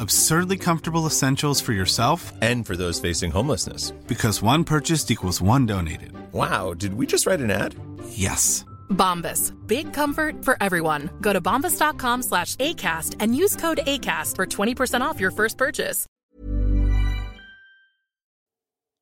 [0.00, 3.90] Absurdly comfortable essentials for yourself and for those facing homelessness.
[4.06, 6.12] Because one purchased equals one donated.
[6.32, 7.74] Wow, did we just write an ad?
[8.10, 8.64] Yes.
[8.90, 9.52] Bombas.
[9.66, 11.10] Big comfort for everyone.
[11.20, 16.06] Go to bombas.com slash ACAST and use code ACAST for 20% off your first purchase.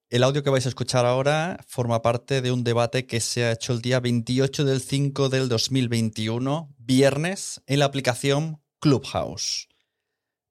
[0.08, 3.52] El audio que vais a escuchar ahora forma parte de un debate que se ha
[3.52, 9.68] hecho el día 28 del 5 del 2021, viernes, en la aplicación Clubhouse.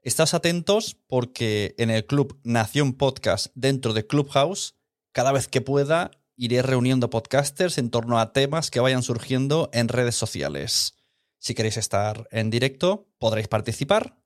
[0.05, 4.75] Estás atentos porque en el Club Nación Podcast dentro de Clubhouse,
[5.11, 9.87] cada vez que pueda, iré reuniendo podcasters en torno a temas que vayan surgiendo en
[9.87, 10.93] redes sociales.
[11.39, 14.21] Si queréis estar en directo, podréis participar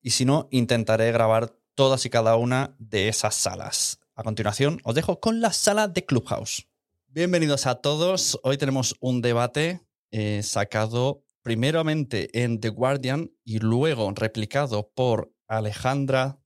[0.00, 4.00] y si no, intentaré grabar todas y cada una de esas salas.
[4.16, 6.66] A continuación, os dejo con la sala de Clubhouse.
[7.06, 8.40] Bienvenidos a todos.
[8.42, 16.38] Hoy tenemos un debate eh, sacado primeramente en The Guardian y luego replicado por Alejandra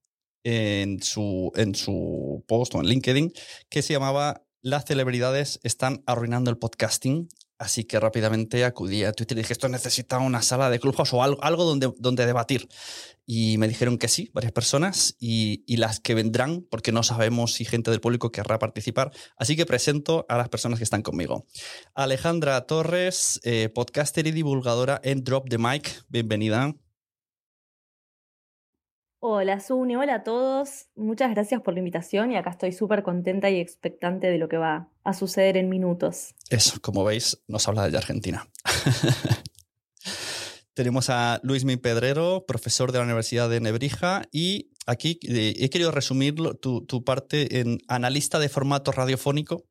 [0.45, 3.33] en su, en su post o en LinkedIn,
[3.69, 7.29] que se llamaba Las celebridades están arruinando el podcasting.
[7.59, 11.22] Así que rápidamente acudí a Twitter y dije, esto necesita una sala de Clubhouse o
[11.22, 12.69] algo, algo donde, donde debatir.
[13.25, 17.55] Y me dijeron que sí, varias personas, y, y, las que vendrán, porque no sabemos
[17.55, 19.11] si gente del público querrá participar.
[19.37, 21.47] Así que presento a las personas que están conmigo.
[21.95, 26.05] Alejandra Torres, eh, podcaster y divulgadora en Drop the Mic.
[26.09, 26.75] Bienvenida.
[29.19, 30.88] Hola Sune, hola a todos.
[30.94, 34.59] Muchas gracias por la invitación y acá estoy súper contenta y expectante de lo que
[34.59, 36.34] va a suceder en minutos.
[36.50, 38.47] Eso, como veis, nos habla de Argentina.
[40.75, 45.71] Tenemos a Luis Mi Pedrero, profesor de la Universidad de Nebrija, y aquí eh, he
[45.71, 49.65] querido resumir tu, tu parte en analista de formato radiofónico.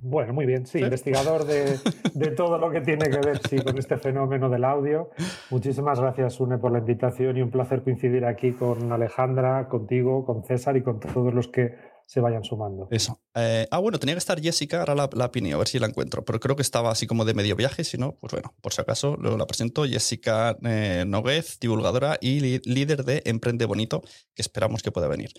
[0.00, 1.76] Bueno, muy bien, sí, investigador de,
[2.14, 5.10] de, todo lo que tiene que ver sí, con este fenómeno del audio.
[5.50, 10.44] Muchísimas gracias, Une, por la invitación y un placer coincidir aquí con Alejandra, contigo, con
[10.44, 11.74] César y con todos los que
[12.08, 12.88] se vayan sumando.
[12.90, 13.20] Eso.
[13.34, 16.24] Eh, ah, bueno, tenía que estar Jessica, ahora la, la a ver si la encuentro,
[16.24, 18.80] pero creo que estaba así como de medio viaje, si no, pues bueno, por si
[18.80, 19.84] acaso luego la presento.
[19.84, 24.00] Jessica eh, Noguez, divulgadora y líder de Emprende Bonito,
[24.34, 25.32] que esperamos que pueda venir.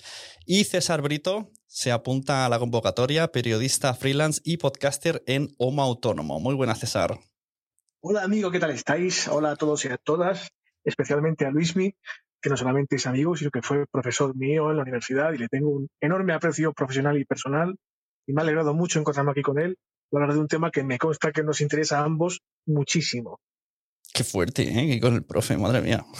[0.45, 6.39] Y César Brito se apunta a la convocatoria, periodista freelance y podcaster en Homo Autónomo.
[6.39, 7.19] Muy buena, César.
[7.99, 9.27] Hola, amigo, ¿qué tal estáis?
[9.27, 10.51] Hola a todos y a todas,
[10.83, 11.95] especialmente a Luismi
[12.41, 15.47] que no solamente es amigo, sino que fue profesor mío en la universidad y le
[15.47, 17.75] tengo un enorme aprecio profesional y personal.
[18.27, 19.77] Y me ha alegrado mucho encontrarme aquí con él
[20.09, 23.39] para hablar de un tema que me consta que nos interesa a ambos muchísimo.
[24.13, 24.99] Qué fuerte, ¿eh?
[24.99, 26.05] con el profe, madre mía.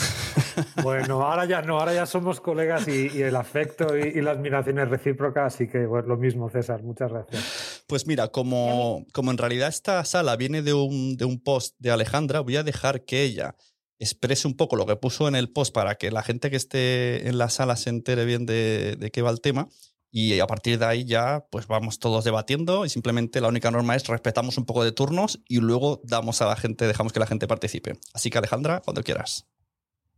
[0.83, 4.89] Bueno, ahora ya no, ahora ya somos colegas y, el afecto y, la admiración es
[4.89, 7.83] recíproca, así que bueno, lo mismo, César, muchas gracias.
[7.87, 11.91] Pues mira, como, como en realidad esta sala viene de un, de un post de
[11.91, 13.55] Alejandra, voy a dejar que ella
[13.99, 17.27] exprese un poco lo que puso en el post para que la gente que esté
[17.27, 19.67] en la sala se entere bien de, qué va el tema.
[20.11, 23.95] Y a partir de ahí ya pues vamos todos debatiendo y simplemente la única norma
[23.95, 27.27] es respetamos un poco de turnos y luego damos a la gente, dejamos que la
[27.27, 27.99] gente participe.
[28.13, 29.47] Así que Alejandra, cuando quieras.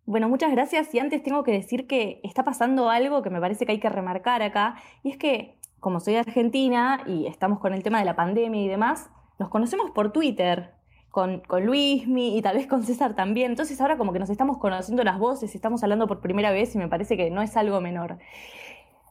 [0.05, 0.93] Bueno, muchas gracias.
[0.93, 3.89] Y antes tengo que decir que está pasando algo que me parece que hay que
[3.89, 8.15] remarcar acá, y es que como soy argentina y estamos con el tema de la
[8.15, 10.75] pandemia y demás, nos conocemos por Twitter,
[11.11, 13.51] con, con Luismi y tal vez con César también.
[13.51, 16.77] Entonces ahora como que nos estamos conociendo las voces, estamos hablando por primera vez y
[16.77, 18.17] me parece que no es algo menor.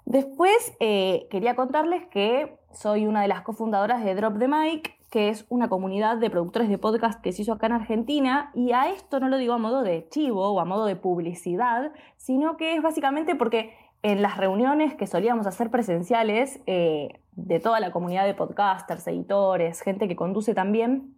[0.07, 5.29] Después eh, quería contarles que soy una de las cofundadoras de Drop the Mic, que
[5.29, 8.91] es una comunidad de productores de podcast que se hizo acá en Argentina, y a
[8.91, 12.75] esto no lo digo a modo de chivo o a modo de publicidad, sino que
[12.75, 13.73] es básicamente porque
[14.03, 19.81] en las reuniones que solíamos hacer presenciales eh, de toda la comunidad de podcasters, editores,
[19.83, 21.15] gente que conduce también,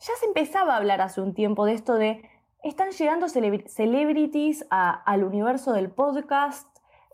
[0.00, 2.22] ya se empezaba a hablar hace un tiempo de esto de
[2.62, 6.66] están llegando celebrities al universo del podcast,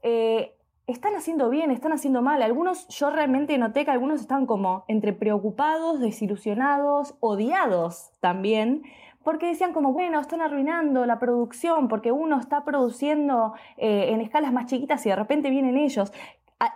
[0.03, 0.55] eh,
[0.87, 2.43] están haciendo bien, están haciendo mal.
[2.43, 8.83] Algunos, yo realmente noté que algunos están como entre preocupados, desilusionados, odiados también,
[9.23, 14.53] porque decían como, bueno, están arruinando la producción, porque uno está produciendo eh, en escalas
[14.53, 16.13] más chiquitas y de repente vienen ellos.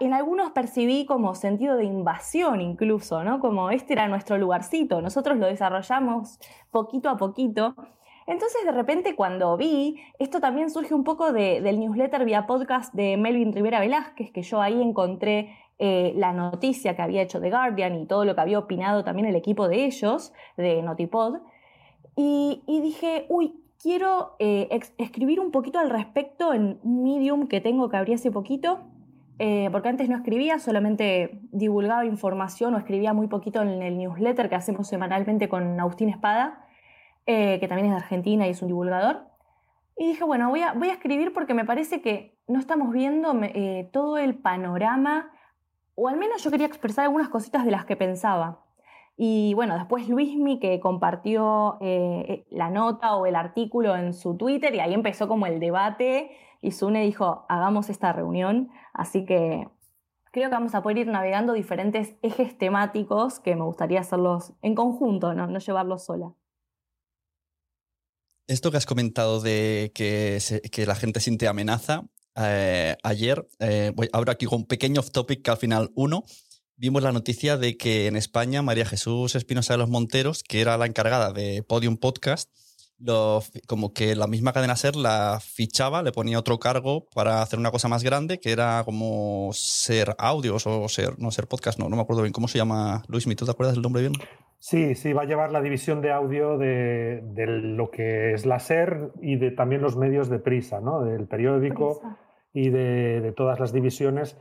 [0.01, 3.41] En algunos percibí como sentido de invasión incluso, ¿no?
[3.41, 6.39] Como este era nuestro lugarcito, nosotros lo desarrollamos
[6.71, 7.75] poquito a poquito.
[8.27, 13.17] Entonces de repente cuando vi, esto también surge un poco del newsletter vía podcast de
[13.17, 17.95] Melvin Rivera Velázquez, que yo ahí encontré eh, la noticia que había hecho The Guardian
[17.95, 21.39] y todo lo que había opinado también el equipo de ellos, de Notipod.
[22.17, 27.89] Y, dije, uy, quiero eh, escribir un poquito al respecto en un medium que tengo
[27.89, 28.81] que abrí hace poquito,
[29.39, 34.49] eh, porque antes no escribía, solamente divulgaba información o escribía muy poquito en el newsletter
[34.49, 36.67] que hacemos semanalmente con Agustín Espada,
[37.27, 39.27] eh, que también es de Argentina y es un divulgador.
[39.97, 43.35] Y dije, bueno, voy a, voy a escribir porque me parece que no estamos viendo
[43.93, 45.33] todo el panorama,
[45.95, 48.65] o al menos yo quería expresar algunas cositas de las que pensaba.
[49.21, 54.37] Y bueno, después Luismi que compartió eh, eh, la nota o el artículo en su
[54.37, 58.71] Twitter y ahí empezó como el debate y Sune dijo, hagamos esta reunión.
[58.93, 59.69] Así que
[60.33, 64.75] creo que vamos a poder ir navegando diferentes ejes temáticos que me gustaría hacerlos en
[64.75, 66.33] conjunto, no, no llevarlos sola.
[68.47, 70.41] Esto que has comentado de que,
[70.87, 73.47] la gente siente amenaza, eh, ayer,
[73.95, 76.25] voy, abro aquí con un pequeño off topic que al final uno,
[76.79, 80.79] vimos la noticia de que en España María Jesús Espinosa de los Monteros, que era
[80.79, 82.51] la encargada de Podium Podcast,
[83.01, 87.59] lo, como que la misma cadena SER la fichaba, le ponía otro cargo para hacer
[87.59, 91.89] una cosa más grande, que era como ser audios o ser, no ser podcast, no,
[91.89, 93.03] no me acuerdo bien cómo se llama.
[93.09, 94.15] Luis, ¿tú te acuerdas del nombre bien?
[94.59, 99.13] Sí, sí, va a llevar la división de audio de, lo que es la SER
[99.23, 101.05] y de también los medios de prisa, ¿no?
[101.05, 102.01] Del periódico
[102.53, 104.37] y de, de todas las divisiones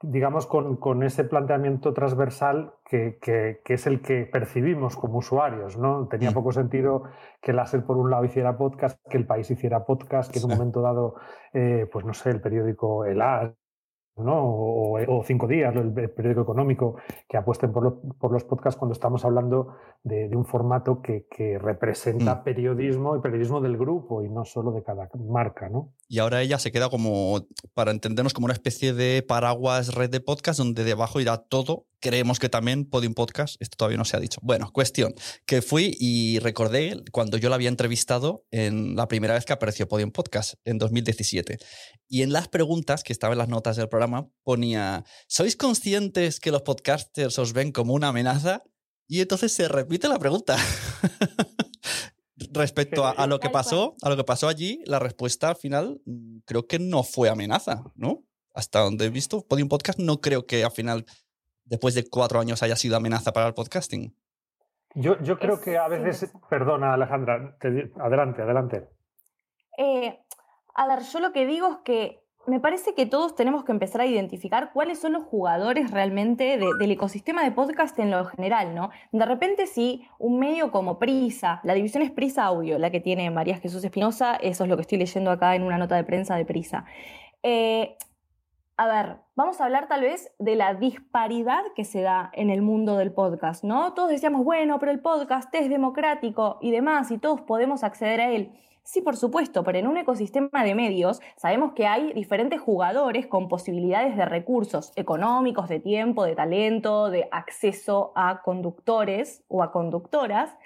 [0.00, 3.18] digamos, con, ese planteamiento transversal que,
[3.64, 5.76] es el que percibimos como usuarios.
[5.76, 6.06] ¿no?
[6.08, 6.34] Tenía mm.
[6.34, 7.04] poco sentido
[7.40, 10.44] que el ASER, por un lado, hiciera podcast, que el país hiciera podcast, que en
[10.46, 11.14] un momento dado,
[11.52, 13.52] eh, pues no sé, el periódico El As
[14.26, 16.96] o, Cinco Días, el periódico económico,
[17.28, 17.84] que apuesten por,
[18.32, 21.26] los podcasts cuando estamos hablando de, un formato que,
[21.58, 22.44] representa mm.
[22.44, 25.68] periodismo y periodismo del grupo y no solo de cada marca.
[25.68, 25.92] ¿no?
[26.08, 27.40] Y ahora ella se queda como,
[27.74, 32.38] para entendernos, como una especie de paraguas red de podcast donde debajo irá todo creemos
[32.38, 34.40] que también Podium Podcast, esto todavía no se ha dicho.
[34.42, 35.14] Bueno, cuestión,
[35.46, 39.88] que fui y recordé cuando yo la había entrevistado en la primera vez que apareció
[39.88, 41.58] Podium Podcast, en 2017.
[42.08, 44.07] Y en las preguntas que estaban en las notas del programa
[44.42, 48.62] ponía, ¿sois conscientes que los podcasters os ven como una amenaza?
[49.06, 50.56] Y entonces se repite la pregunta.
[52.52, 56.38] Respecto a, lo que pasó, a lo que pasó allí, la respuesta al final mm,
[56.44, 58.22] creo que no fue amenaza, ¿no?
[58.54, 61.04] Hasta donde he visto, Podium Podcast no creo que al final
[61.64, 64.14] después de cuatro años haya sido amenaza para el podcasting.
[64.94, 67.56] Yo, yo creo que a veces, perdona Alejandra,
[68.00, 68.88] adelante, adelante.
[69.76, 70.18] Eh,
[70.74, 74.00] a ver, yo lo que digo es que me parece que todos tenemos que empezar
[74.00, 78.90] a identificar cuáles son los jugadores realmente del ecosistema de podcast en lo general, ¿no?
[79.12, 83.30] De repente, si un medio como Prisa, la división es Prisa Audio, la que tiene
[83.30, 86.36] María Jesús Espinosa, eso es lo que estoy leyendo acá en una nota de prensa
[86.36, 86.86] de Prisa.
[87.42, 87.96] Eh,
[88.78, 92.62] a ver, vamos a hablar tal vez de la disparidad que se da en el
[92.62, 93.92] mundo del podcast, ¿no?
[93.92, 98.30] Todos decíamos, bueno, pero el podcast es democrático y demás, y todos podemos acceder a
[98.30, 98.52] él.
[98.90, 103.46] Sí, por supuesto, pero en un ecosistema de medios sabemos que hay diferentes jugadores con
[103.46, 110.56] posibilidades de recursos económicos, de tiempo, de talento, de acceso a conductores o a conductoras,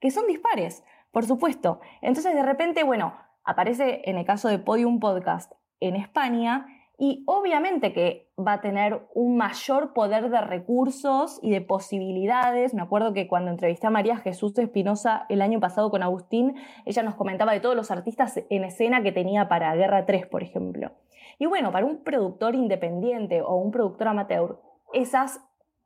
[0.00, 0.82] que son dispares,
[1.12, 1.78] por supuesto.
[2.02, 6.66] Entonces, de repente, bueno, aparece en el caso de Podium Podcast en España,
[7.00, 12.74] y obviamente que va a tener un mayor poder de recursos y de posibilidades.
[12.74, 17.04] Me acuerdo que cuando entrevisté a María Jesús Espinosa el año pasado con Agustín, ella
[17.04, 20.90] nos comentaba de todos los artistas en escena que tenía para Guerra 3, por ejemplo.
[21.38, 24.60] Y bueno, para un productor independiente o un productor amateur,
[24.92, 25.40] esas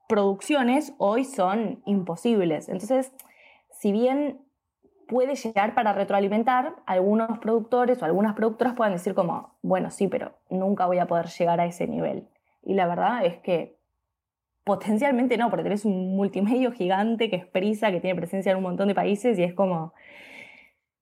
[0.08, 2.70] producciones hoy son imposibles.
[2.70, 3.12] Entonces,
[3.70, 4.40] si bien
[5.12, 10.32] puede llegar para retroalimentar, algunos productores o algunas productoras pueden decir como, bueno, sí, pero
[10.48, 12.26] nunca voy a poder llegar a ese nivel.
[12.62, 13.76] Y la verdad es que
[14.64, 18.62] potencialmente no, porque tenés un multimedio gigante que es Prisa, que tiene presencia en un
[18.62, 19.92] montón de países y es como,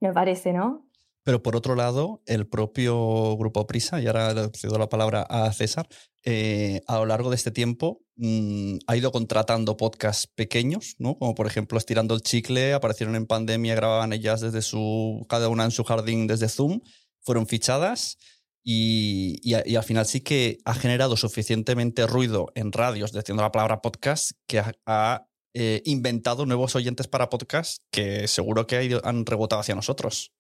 [0.00, 0.83] me parece, ¿no?
[1.23, 5.89] Pero por otro lado, el propio Grupo Prisa, y ahora cedo la palabra a César,
[6.25, 11.19] eh, a lo largo de este tiempo mm, ha ido contratando podcasts pequeños, ¿no?
[11.19, 15.65] Como por ejemplo Estirando el Chicle, aparecieron en pandemia, grababan ellas desde su, cada una
[15.65, 16.81] en su jardín desde Zoom,
[17.23, 18.19] fueron fichadas
[18.62, 24.33] y, al final sí que ha generado suficientemente ruido en radios, diciendo la palabra podcast,
[24.47, 30.33] que ha, eh, inventado nuevos oyentes para podcast que seguro que han rebotado hacia nosotros.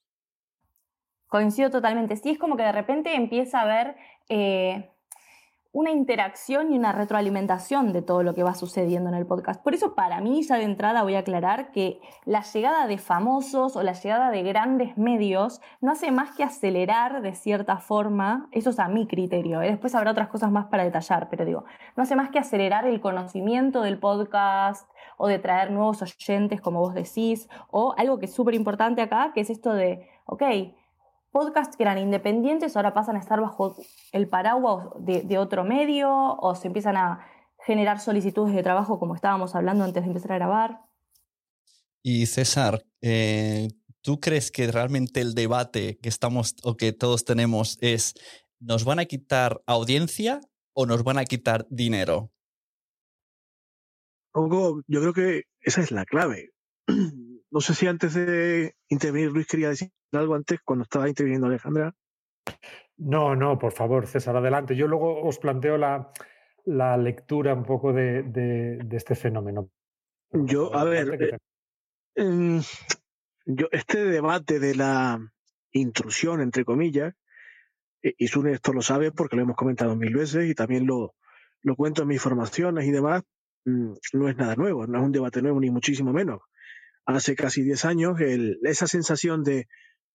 [1.30, 2.16] Coincido totalmente.
[2.16, 3.94] Sí, es como que de repente empieza a haber
[4.28, 4.90] eh,
[5.70, 9.62] una interacción y una retroalimentación de todo lo que va sucediendo en el podcast.
[9.62, 13.76] Por eso, para mí, ya de entrada voy a aclarar que la llegada de famosos
[13.76, 18.70] o la llegada de grandes medios no hace más que acelerar de cierta forma, eso
[18.70, 19.70] es a mi criterio, ¿eh?
[19.70, 23.00] después habrá otras cosas más para detallar, pero digo, no hace más que acelerar el
[23.00, 28.34] conocimiento del podcast o de traer nuevos oyentes, como vos decís, o algo que es
[28.34, 30.42] súper importante acá, que es esto de, ok,
[31.30, 33.76] podcasts que eran independientes ahora pasan a estar bajo
[34.12, 37.26] el paraguas de, otro medio o se empiezan a
[37.64, 40.80] generar solicitudes de trabajo como estábamos hablando antes de empezar a grabar.
[42.02, 43.68] Y César, eh,
[44.00, 48.14] ¿tú crees que realmente el debate que estamos o que todos tenemos es
[48.58, 50.40] ¿nos van a quitar audiencia
[50.72, 52.30] o nos van a quitar dinero?
[54.32, 56.52] yo creo que esa es la clave.
[57.50, 61.94] No sé si antes de intervenir Luis quería decir algo antes cuando estaba interviniendo Alejandra.
[62.96, 64.76] No, no, por favor, César, adelante.
[64.76, 66.12] Yo luego os planteo la,
[66.96, 69.70] lectura un poco de, este fenómeno.
[70.32, 71.38] Yo, a ver, eh,
[72.14, 72.60] em,
[73.46, 75.18] yo, este debate de la
[75.72, 77.14] intrusión, entre comillas,
[78.02, 81.14] y Sune esto lo sabe porque lo hemos comentado mil veces y también lo,
[81.62, 83.22] lo cuento en mis formaciones y demás,
[83.64, 86.40] mm, no es nada nuevo, no es un debate nuevo ni muchísimo menos
[87.16, 88.20] hace casi 10 años,
[88.62, 89.66] esa sensación de,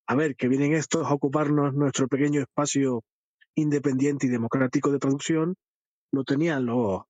[0.08, 3.04] a ver, que vienen estos a ocuparnos nuestro pequeño espacio
[3.56, 5.56] independiente y democrático de producción,
[6.12, 7.04] lo tenían los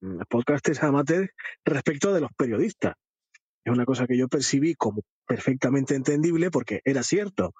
[0.00, 1.30] mm, podcasters amateurs
[1.64, 2.94] respecto de los periodistas.
[3.64, 7.54] Es una cosa que yo percibí como perfectamente entendible porque era cierto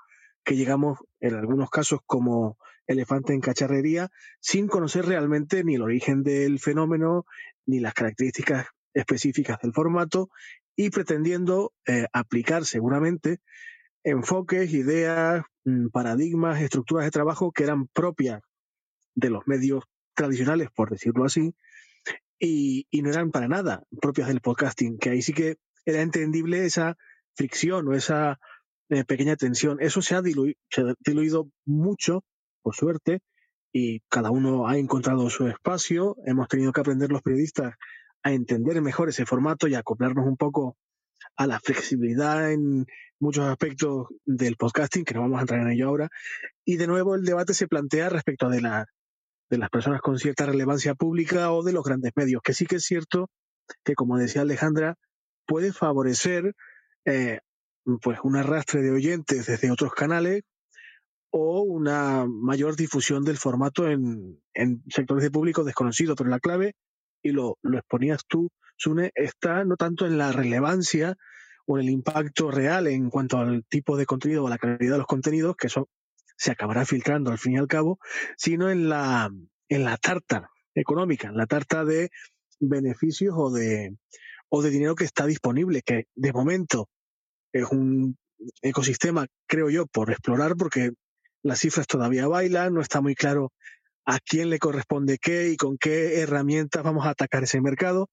[0.45, 4.09] que llegamos en algunos casos como elefante en cacharrería
[4.41, 7.25] sin conocer realmente ni el origen del fenómeno
[7.67, 10.29] ni las características específicas del formato
[10.77, 13.41] y pretendiendo eh, aplicar seguramente
[14.05, 18.41] enfoques, ideas, mm, paradigmas, estructuras de trabajo que eran propias
[19.15, 21.55] de los medios tradicionales, por decirlo así,
[22.39, 26.97] y, no eran para nada propias del podcasting, que ahí sí que era entendible esa
[27.35, 28.39] fricción o esa
[28.89, 29.79] eh, pequeña tensión.
[29.81, 32.25] Eso se ha, se ha diluido mucho,
[32.63, 33.21] por suerte,
[33.73, 36.17] y cada uno ha encontrado su espacio.
[36.27, 37.75] Hemos tenido que aprender los periodistas
[38.23, 40.77] a entender mejor ese formato y acoplarnos un poco
[41.37, 42.87] a la flexibilidad en
[43.19, 46.09] muchos aspectos del podcasting, que no vamos a entrar en ello ahora.
[46.65, 48.87] Y de nuevo el debate se plantea respecto de, la,
[49.51, 52.77] de las personas con cierta relevancia pública o de los grandes medios, que sí que
[52.77, 53.31] es cierto
[53.85, 54.97] que, como decía Alejandra,
[55.47, 56.55] puede favorecer
[57.05, 57.41] eh,
[58.01, 60.43] pues un arrastre de oyentes desde otros canales
[61.31, 66.17] o una mayor difusión del formato en, en sectores de público desconocidos.
[66.17, 66.75] Pero la clave
[67.23, 71.17] y lo, lo exponías tú, Sune, está no tanto en la relevancia
[71.67, 74.99] o en el impacto real en cuanto al tipo de contenido o la calidad de
[74.99, 75.89] los contenidos, que eso
[76.37, 77.99] se acabará filtrando al fin y al cabo,
[78.37, 79.31] sino en la,
[79.69, 82.11] en la tarta económica, en la tarta de
[82.59, 83.97] beneficios o de,
[84.49, 86.89] o de dinero que está disponible, que de momento
[87.53, 88.17] es un
[88.61, 90.91] ecosistema, creo yo, por explorar, porque
[91.43, 93.53] las cifras todavía bailan, no está muy claro
[94.05, 98.09] a quién le corresponde qué y con qué herramientas vamos a atacar ese mercado.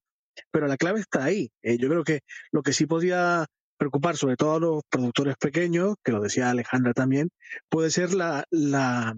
[0.52, 1.52] Pero la clave está ahí.
[1.64, 3.46] Eh, yo creo que lo que sí podría
[3.78, 7.30] preocupar, sobre todo a los productores pequeños, que lo decía Alejandra también,
[7.70, 9.16] puede ser la, la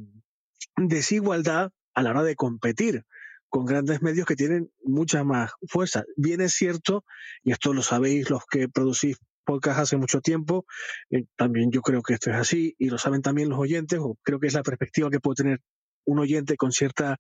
[0.78, 3.04] desigualdad a la hora de competir
[3.50, 6.04] con grandes medios que tienen mucha más fuerza.
[6.16, 7.04] Bien es cierto,
[7.44, 10.66] y esto lo sabéis los que producís podcast hace mucho tiempo,
[11.10, 14.18] eh, también yo creo que esto es así, y lo saben también los oyentes, o
[14.24, 15.60] creo que es la perspectiva que puede tener
[16.06, 17.18] un oyente con cierta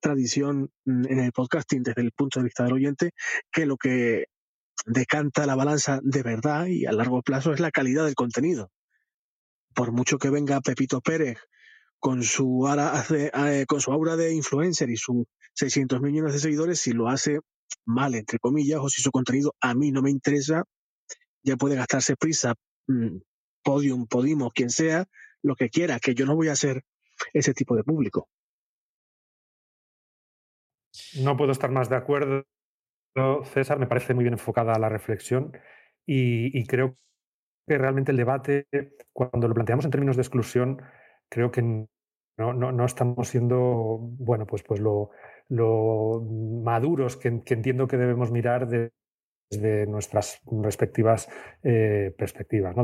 [0.00, 3.10] tradición mm, en el podcasting desde el punto de vista del oyente,
[3.52, 4.26] que lo que
[4.86, 8.70] decanta la balanza de verdad y a largo plazo es la calidad del contenido.
[9.74, 11.38] Por mucho que venga Pepito Pérez
[11.98, 12.92] con su, aura,
[13.52, 17.40] eh, con su aura de influencer y su 600 millones de seguidores, si lo hace
[17.84, 20.64] mal, entre comillas, o si su contenido a mí no me interesa,
[21.42, 22.54] ya puede gastarse prisa,
[22.88, 23.18] mm,
[23.62, 25.06] Podium, Podimo, quien sea,
[25.42, 26.82] lo que quiera, que yo no voy a ser
[27.32, 28.28] ese tipo de público.
[31.22, 32.44] No puedo estar más de acuerdo,
[33.44, 35.52] César, me parece muy bien enfocada la reflexión
[36.06, 36.96] y, creo
[37.66, 38.66] que realmente el debate,
[39.12, 40.82] cuando lo planteamos en términos de exclusión,
[41.28, 45.10] creo que no, no, estamos siendo, bueno, pues, pues lo,
[46.62, 51.28] maduros que, entiendo que debemos mirar desde nuestras respectivas
[51.62, 52.74] eh, perspectivas,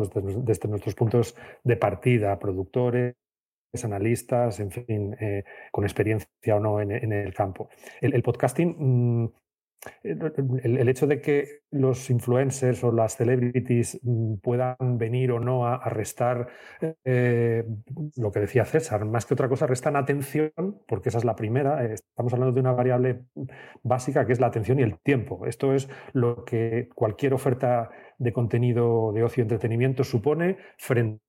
[0.45, 3.15] desde, nuestros puntos de partida, productores,
[3.85, 7.69] analistas, en fin, eh, con experiencia o no en, el campo.
[8.01, 9.29] El, podcasting, mm,
[10.03, 15.89] el, hecho de que los influencers o las celebrities mm, puedan venir o no a,
[15.89, 16.49] restar
[17.05, 17.65] eh,
[18.17, 20.53] lo que decía César, más que otra cosa, restan atención,
[20.87, 21.85] porque esa es la primera.
[21.85, 23.25] Eh, estamos hablando de una variable
[23.83, 25.47] básica que es la atención y el tiempo.
[25.47, 31.26] Esto es lo que cualquier oferta de contenido de ocio y entretenimiento supone frente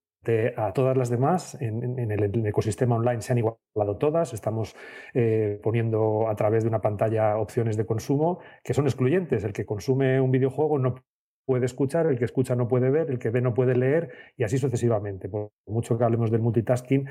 [0.55, 4.75] a todas las demás, en, el, ecosistema online se han igualado todas, estamos
[5.13, 9.43] eh, poniendo a través de una pantalla opciones de consumo que son excluyentes.
[9.43, 10.95] El que consume un videojuego no
[11.45, 14.43] puede escuchar, el que escucha no puede ver, el que ve no puede leer y
[14.43, 15.29] así sucesivamente.
[15.29, 17.07] Por mucho que hablemos del multitasking,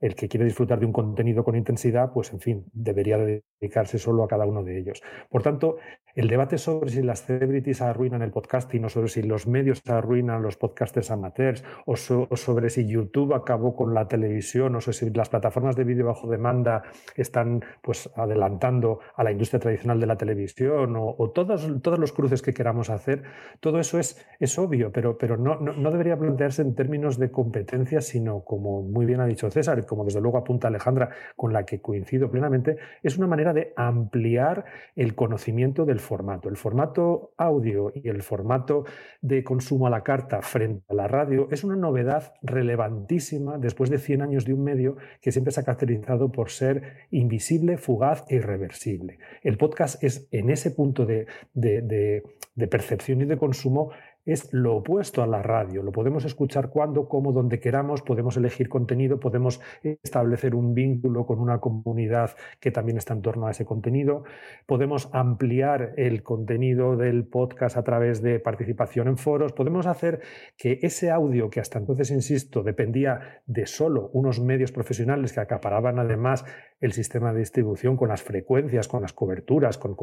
[0.00, 4.24] el que quiere disfrutar de un contenido con intensidad, pues en fin, debería dedicarse solo
[4.24, 5.02] a cada uno de ellos.
[5.30, 5.76] Por tanto,
[6.14, 10.42] el debate sobre si las celebrities arruinan el podcasting o sobre si los medios arruinan
[10.42, 15.76] los podcasters amateurs o, sobre si YouTube acabó con la televisión o si las plataformas
[15.76, 16.82] de vídeo bajo demanda
[17.16, 22.42] están pues adelantando a la industria tradicional de la televisión o, todos, todos los cruces
[22.42, 23.22] que queramos hacer,
[23.60, 27.30] todo eso es, es obvio, pero, pero no, no, no debería plantearse en términos de
[27.30, 31.64] competencia, sino como muy bien ha dicho César, como desde luego apunta Alejandra, con la
[31.64, 34.64] que coincido plenamente, es una manera de ampliar
[34.94, 36.48] el conocimiento del formato.
[36.48, 38.84] El formato audio y el formato
[39.20, 43.98] de consumo a la carta frente a la radio es una novedad relevantísima después de
[43.98, 48.36] 100 años de un medio que siempre se ha caracterizado por ser invisible, fugaz e
[48.36, 49.18] irreversible.
[49.42, 53.92] El podcast es en ese punto de, de percepción y de consumo
[54.26, 55.82] es lo opuesto a la radio.
[55.82, 61.38] Lo podemos escuchar cuando, como, donde queramos, podemos elegir contenido, podemos establecer un vínculo con
[61.38, 64.24] una comunidad que también está en torno a ese contenido,
[64.66, 70.20] podemos ampliar el contenido del podcast a través de participación en foros, podemos hacer
[70.56, 76.00] que ese audio que hasta entonces, insisto, dependía de solo unos medios profesionales que acaparaban
[76.00, 76.44] además
[76.80, 79.96] el sistema de distribución con las frecuencias, con las coberturas, con,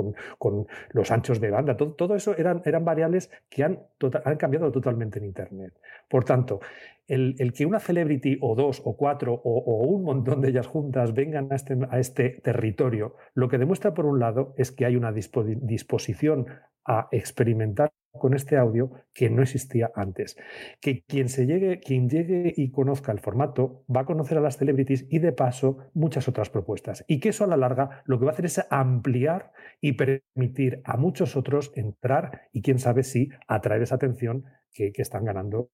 [0.91, 3.79] los anchos de banda, todo, todo eso eran, eran variables que han
[4.23, 5.73] han cambiado totalmente en Internet.
[6.09, 6.59] Por tanto,
[7.07, 11.51] el, que una celebrity o dos o cuatro o, un montón de ellas juntas vengan
[11.51, 15.11] a este, a este, territorio, lo que demuestra por un lado es que hay una
[15.11, 16.47] disposición
[16.85, 20.37] a experimentar con este audio que no existía antes.
[20.79, 24.57] Que quien, se llegue, quien llegue y conozca el formato va a conocer a las
[24.57, 27.03] celebrities y de paso muchas otras propuestas.
[27.07, 30.81] Y que eso a la larga lo que va a hacer es ampliar y permitir
[30.85, 35.71] a muchos otros entrar y quién sabe si atraer esa atención que, que están ganando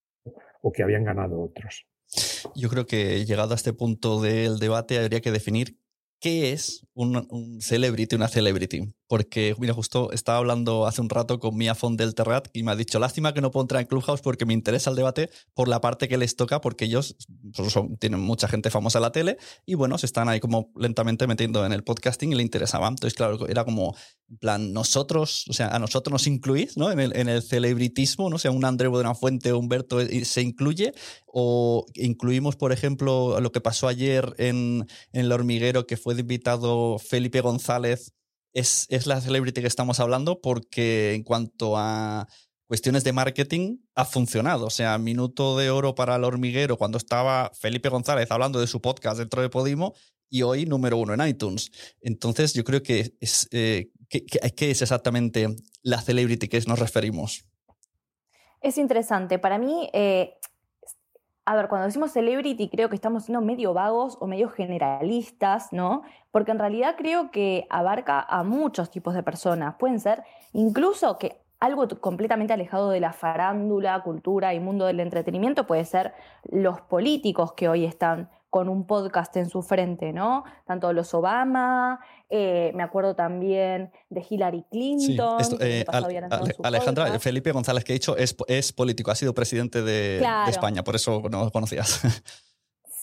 [0.61, 1.87] o que habían ganado otros.
[2.55, 5.77] Yo creo que llegado a este punto del debate habría que definir
[6.19, 8.93] qué es un, celebrity, una celebrity.
[9.07, 12.71] Porque, mira, justo estaba hablando hace un rato con Mia Font del Terrat y me
[12.71, 15.67] ha dicho, lástima que no puedo entrar en Clubhouse porque me interesa el debate por
[15.67, 17.15] la parte que les toca, porque ellos
[17.55, 21.25] pues, tienen mucha gente famosa en la tele y, bueno, se están ahí como lentamente
[21.25, 22.87] metiendo en el podcasting y le interesaba.
[22.87, 23.95] Entonces, claro, era como,
[24.29, 26.91] en plan, nosotros, o sea, a nosotros nos incluís, ¿no?
[26.91, 28.35] En el, en el celebritismo, ¿no?
[28.35, 30.93] O sea, un André Buenafuente o Humberto eh, se incluye
[31.25, 36.97] o incluimos, por ejemplo, lo que pasó ayer en, en El Hormiguero, que fue invitado
[36.97, 38.13] Felipe González
[38.53, 42.27] es, es la celebrity que estamos hablando porque en cuanto a
[42.69, 44.67] cuestiones de marketing ha funcionado.
[44.67, 48.79] O sea, minuto de oro para el hormiguero cuando estaba Felipe González hablando de su
[48.79, 49.93] podcast dentro de Podimo
[50.29, 51.71] y hoy número uno en iTunes.
[52.01, 55.47] Entonces yo creo que es, eh, ¿qué, es exactamente
[55.81, 57.43] la celebrity que nos referimos?
[58.61, 59.39] Es interesante.
[59.39, 60.35] Para mí, eh,
[61.49, 66.03] a ver, cuando decimos celebrity creo que estamos siendo medio vagos o medio generalistas, ¿no?
[66.29, 69.73] Porque en realidad creo que abarca a muchos tipos de personas.
[69.79, 75.65] Pueden ser incluso que algo completamente alejado de la farándula, cultura y mundo del entretenimiento
[75.65, 80.43] puede ser los políticos que hoy están con un podcast en su frente, ¿no?
[80.65, 85.39] Tanto los Obama, eh, me acuerdo también de Hillary Clinton.
[85.59, 85.85] Eh,
[86.63, 91.21] Alejandra, Felipe González, que he dicho, es, político, ha sido presidente de, España, por eso
[91.29, 92.01] no lo conocías.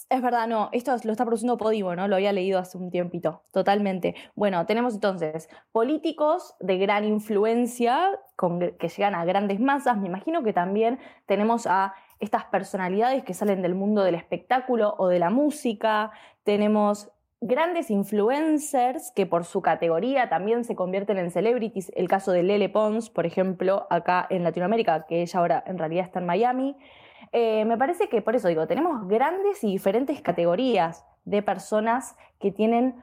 [0.08, 2.06] Es verdad, no, esto lo está produciendo Podimo, ¿no?
[2.06, 4.14] Lo había leído hace un tiempito, totalmente.
[4.36, 8.12] Bueno, tenemos entonces políticos de gran influencia
[8.78, 9.98] que llegan a grandes masas.
[9.98, 15.08] Me imagino que también tenemos a estas personalidades que salen del mundo del espectáculo o
[15.08, 16.10] de la música.
[16.44, 21.92] Tenemos grandes influencers que por su categoría también se convierten en celebrities.
[21.94, 26.04] El caso de Lele Pons, por ejemplo, acá en Latinoamérica, que ella ahora en realidad
[26.04, 26.76] está en Miami.
[27.32, 32.52] Eh, me parece que por eso digo, tenemos grandes y diferentes categorías de personas que
[32.52, 32.94] tienen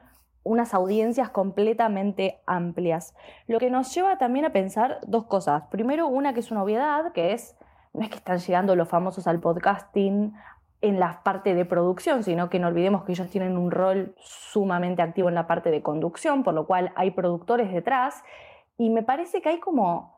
[0.42, 3.14] unas audiencias completamente amplias.
[3.46, 5.64] Lo que nos lleva también a pensar dos cosas.
[5.70, 7.56] Primero, una que es una obviedad, que es,
[7.94, 10.34] no es que están llegando los famosos al podcasting
[10.80, 15.00] en la parte de producción, sino que no olvidemos que ellos tienen un rol sumamente
[15.00, 18.22] activo en la parte de conducción, por lo cual hay productores detrás.
[18.76, 20.12] Y me parece que hay como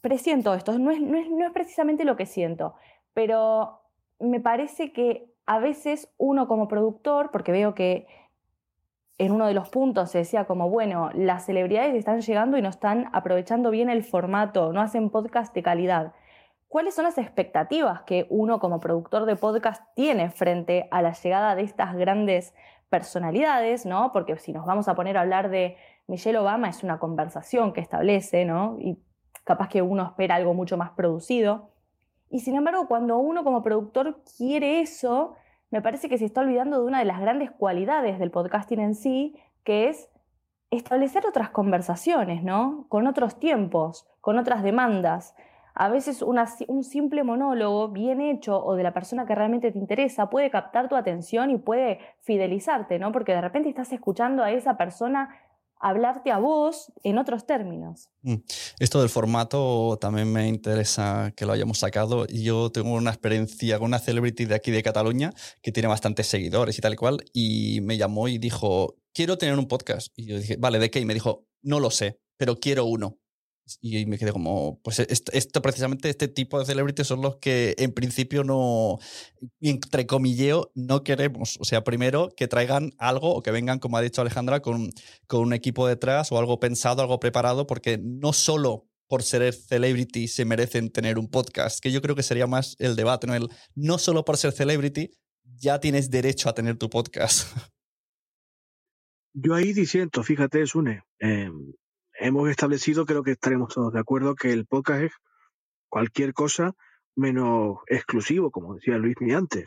[0.00, 2.74] presiento esto, no es, no, es, precisamente lo que siento,
[3.12, 3.80] pero
[4.20, 8.06] me parece que a veces uno como productor, porque veo que
[9.18, 12.68] en uno de los puntos se decía como, bueno, las celebridades están llegando y no
[12.68, 16.12] están aprovechando bien el formato, no hacen podcast de calidad.
[16.68, 21.54] ¿Cuáles son las expectativas que uno como productor de podcast tiene frente a la llegada
[21.54, 22.54] de estas grandes
[22.90, 24.12] personalidades, ¿no?
[24.12, 25.76] Porque si nos vamos a poner a hablar de
[26.06, 28.76] Michelle Obama, es una conversación que establece, ¿no?
[28.78, 28.98] Y
[29.44, 31.70] capaz que uno espera algo mucho más producido.
[32.28, 35.34] Y sin embargo, cuando uno como productor quiere eso,
[35.70, 38.94] me parece que se está olvidando de una de las grandes cualidades del podcasting en
[38.94, 40.08] sí, que es
[40.70, 42.86] establecer otras conversaciones, ¿no?
[42.88, 45.34] Con otros tiempos, con otras demandas.
[45.74, 50.30] A veces un simple monólogo bien hecho o de la persona que realmente te interesa
[50.30, 53.12] puede captar tu atención y puede fidelizarte, ¿no?
[53.12, 55.36] Porque de repente estás escuchando a esa persona
[55.80, 58.10] hablarte a vos en otros términos.
[58.22, 58.36] Mm.
[58.78, 62.26] Esto del formato también me interesa que lo hayamos sacado.
[62.26, 66.78] Yo tengo una experiencia con una celebrity de aquí de Cataluña que tiene bastantes seguidores
[66.78, 70.12] y tal y cual, y me llamó y dijo, quiero tener un podcast.
[70.16, 71.00] Y yo dije, vale, ¿de qué?
[71.00, 73.18] Y me dijo, no lo sé, pero quiero uno.
[73.80, 77.92] Y me quedé como, pues esto, precisamente este tipo de celebrities son los que en
[77.92, 78.98] principio no,
[79.60, 81.58] entre comilleo, no queremos.
[81.60, 84.90] O sea, primero que traigan algo o que vengan, como ha dicho Alejandra, con,
[85.26, 90.28] con un equipo detrás o algo pensado, algo preparado, porque no solo por ser celebrity
[90.28, 93.34] se merecen tener un podcast, que yo creo que sería más el debate, ¿no?
[93.34, 95.10] El, no solo por ser celebrity
[95.54, 97.56] ya tienes derecho a tener tu podcast.
[99.32, 101.50] Yo ahí diciendo, fíjate, Sune, eh,
[102.18, 105.12] hemos establecido, creo que estaremos todos de acuerdo, que el podcast es
[105.88, 106.72] cualquier cosa
[107.14, 109.66] menos exclusivo, como decía Luis antes.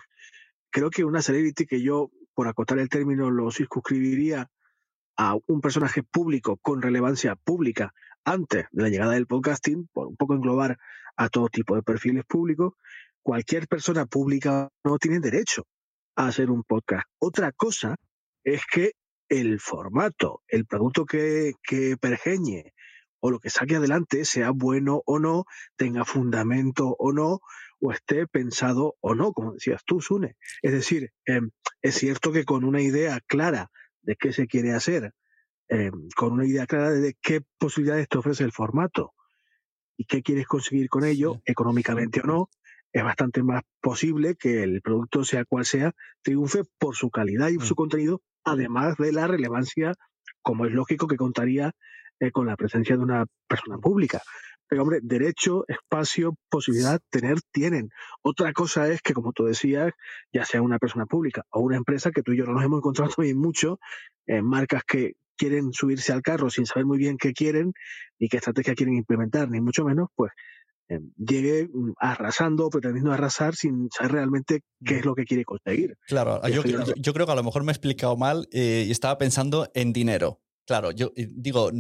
[0.71, 4.49] Creo que una celebrity que yo, por acotar el término, lo circunscribiría
[5.17, 10.15] a un personaje público con relevancia pública antes de la llegada del podcasting, por un
[10.15, 10.77] poco englobar
[11.17, 12.73] a todo tipo de perfiles públicos,
[13.21, 15.63] cualquier persona pública no tiene derecho
[16.15, 17.05] a hacer un podcast.
[17.19, 17.95] Otra cosa
[18.43, 18.93] es que
[19.29, 22.73] el formato, el producto que, que pergeñe
[23.19, 27.41] o lo que saque adelante, sea bueno o no, tenga fundamento o no,
[27.81, 30.37] o esté pensado o no, como decías tú, Sune.
[30.61, 33.69] Es decir, em, es cierto que con una idea clara
[34.01, 35.13] de qué se quiere hacer,
[35.67, 39.13] em, con una idea clara de qué posibilidades te ofrece el formato
[39.97, 42.49] y qué quieres conseguir con ello, económicamente o no,
[42.91, 47.57] es bastante más posible que el producto, sea cual sea, triunfe por su calidad y
[47.57, 47.61] mm.
[47.61, 49.93] su contenido además de la relevancia,
[50.41, 51.71] como es lógico que contaría
[52.19, 54.21] eh, con la presencia de una persona pública.
[54.67, 57.89] Pero hombre, derecho, espacio, posibilidad, tener, tienen.
[58.21, 59.93] Otra cosa es que, como tú decías,
[60.31, 62.79] ya sea una persona pública o una empresa, que tú y yo no nos hemos
[62.79, 63.79] encontrado también mucho,
[64.27, 67.73] en marcas que quieren subirse al carro sin saber muy bien qué quieren
[68.19, 70.31] y qué estrategia quieren implementar, ni mucho menos, pues
[70.89, 75.97] eh, llegue mm, arrasando, pretendiendo arrasar sin saber realmente qué es lo que quiere conseguir.
[76.07, 76.63] Claro, yo,
[77.13, 80.41] creo que a lo mejor me he explicado mal eh, y estaba pensando en dinero.
[80.65, 81.71] Claro, yo eh, digo,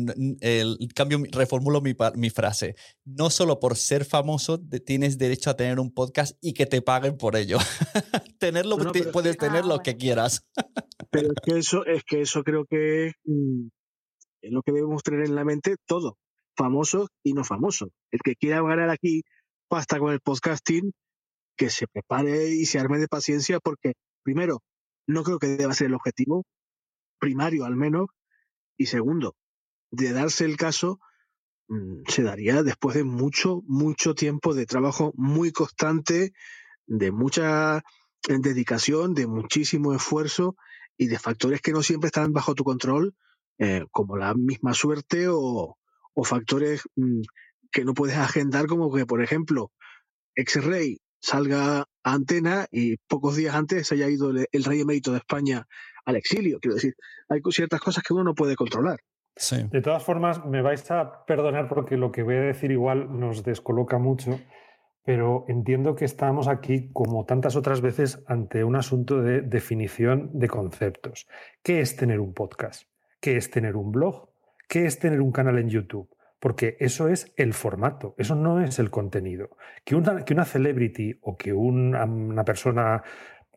[0.41, 2.75] el cambio, reformulo mi, mi, frase.
[3.05, 7.17] No solo por ser famoso tienes derecho a tener un podcast y que te paguen
[7.17, 7.57] por ello.
[8.39, 8.77] Tenerlo,
[9.11, 10.47] puedes tener lo que quieras.
[11.11, 13.67] pero es que eso, es que eso creo que mm,
[14.41, 16.17] es lo que debemos tener en la mente todo
[16.59, 17.89] famosos y no famosos.
[18.11, 19.23] El que quiera ganar aquí
[19.69, 20.91] pasta con el podcasting,
[21.55, 23.93] que se prepare y se arme de paciencia porque,
[24.23, 24.61] primero,
[25.07, 26.43] no creo que deba ser el objetivo,
[27.17, 28.07] primario al menos,
[28.77, 29.35] y segundo,
[29.91, 30.99] de darse el caso,
[31.69, 36.33] mm, se daría después de mucho, mucho tiempo de trabajo muy constante,
[36.87, 37.81] de mucha
[38.27, 40.57] dedicación, de muchísimo esfuerzo
[40.97, 43.15] y de factores que no siempre están bajo tu control,
[43.59, 45.78] eh, como la misma suerte o,
[46.19, 47.21] o factores mm,
[47.71, 49.71] que no puedes agendar, como que, por ejemplo,
[50.35, 55.11] X-Ray salga a Antena y pocos días antes se haya ido el, el rey emérito
[55.11, 55.65] de España
[56.05, 56.59] al exilio.
[56.59, 56.95] Quiero decir,
[57.29, 58.99] hay ciertas cosas que uno no puede controlar.
[59.71, 63.43] De todas formas, me vais a perdonar porque lo que voy a decir igual nos
[63.43, 64.37] descoloca mucho,
[65.05, 70.49] pero entiendo que estamos aquí, como tantas otras veces, ante un asunto de definición de
[70.49, 71.25] conceptos.
[71.63, 72.83] ¿Qué es tener un podcast?
[73.21, 74.28] ¿Qué es tener un blog?
[74.69, 76.15] ¿Qué es tener un canal en YouTube?
[76.39, 79.49] Porque eso es el formato, eso no es el contenido.
[79.83, 83.01] Que una, celebrity o que una, persona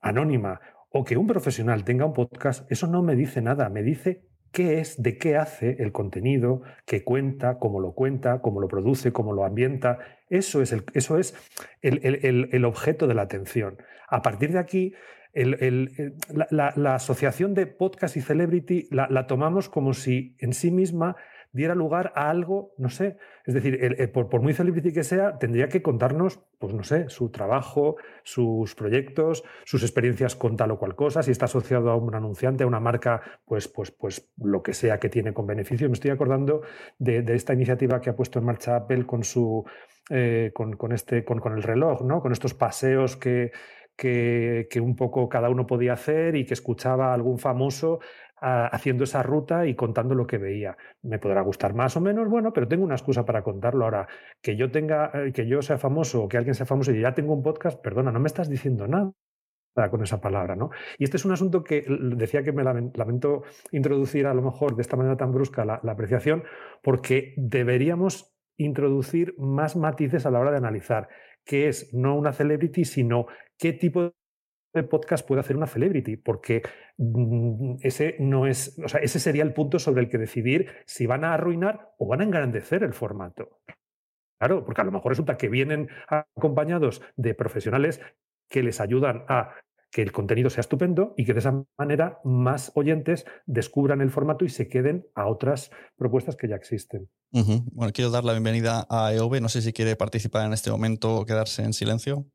[0.01, 4.25] anónima o que un profesional tenga un podcast, eso no me dice nada, me dice
[4.53, 9.13] qué es, de qué hace el contenido, qué cuenta, cómo lo cuenta, cómo lo produce,
[9.13, 9.99] cómo lo ambienta.
[10.31, 13.77] Eso es el, objeto de la atención.
[14.09, 14.95] A partir de aquí,
[15.35, 21.17] la, asociación de podcast y celebrity la, tomamos como si en sí misma
[21.53, 25.83] diera lugar a algo, no sé, es decir, por, muy celebrity que sea, tendría que
[25.83, 31.23] contarnos, pues no sé, su trabajo, sus proyectos, sus experiencias con tal o cual cosa,
[31.23, 34.99] si está asociado a un anunciante, a una marca, pues, pues, pues lo que sea
[34.99, 35.89] que tiene con beneficio.
[35.89, 36.63] Me estoy acordando
[36.99, 39.65] de, esta iniciativa que ha puesto en marcha Apple con su
[40.11, 42.21] eh, con, este, con el reloj, ¿no?
[42.21, 43.53] Con estos paseos que,
[43.97, 48.01] que, un poco cada uno podía hacer y que escuchaba a algún famoso
[48.45, 50.77] haciendo esa ruta y contando lo que veía.
[51.03, 53.85] Me podrá gustar más o menos, bueno, pero tengo una excusa para contarlo.
[53.85, 54.09] Ahora,
[54.41, 57.15] que yo tenga, eh, que yo sea famoso o que alguien sea famoso y ya
[57.15, 59.13] tengo un podcast, perdona, no me estás diciendo nada
[59.91, 60.71] con esa palabra, ¿no?
[60.99, 64.83] Y este es un asunto que decía que me lamento introducir a lo mejor de
[64.83, 66.43] esta manera tan brusca la, la apreciación,
[66.83, 71.09] porque deberíamos introducir más matices a la hora de analizar
[71.45, 73.27] qué es no una celebrity, sino
[73.63, 74.13] qué tipo
[74.75, 76.63] de podcast puede hacer una celebrity, porque
[76.99, 81.07] mm, ese no es, o sea, ese sería el punto sobre el que decidir si
[81.07, 83.61] van a arruinar o van a engrandecer el formato.
[84.41, 88.01] Claro, porque a lo mejor resulta que vienen acompañados de profesionales
[88.51, 89.55] que les ayudan a
[89.93, 94.45] que el contenido sea estupendo y que de esa manera más oyentes descubran el formato
[94.45, 97.09] y se queden a otras propuestas que ya existen.
[97.31, 99.41] Bueno, quiero dar la bienvenida a EOB.
[99.41, 102.27] No sé si quiere participar en este momento o quedarse en silencio.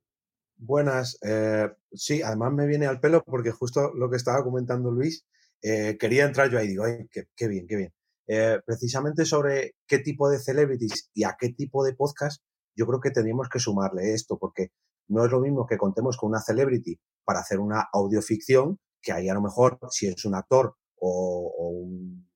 [0.57, 1.19] Buenas.
[1.21, 5.25] Eh, sí, además me viene al pelo porque justo lo que estaba comentando Luis,
[5.61, 7.93] eh, quería entrar yo ahí, digo, Ay, qué, bien, qué bien.
[8.27, 12.41] Eh, precisamente sobre qué tipo de celebrities y a qué tipo de podcast,
[12.75, 14.69] yo creo que tendríamos que sumarle esto, porque
[15.07, 19.29] no es lo mismo que contemos con una celebrity para hacer una audioficción, que ahí
[19.29, 22.27] a lo mejor, si es un actor o, un,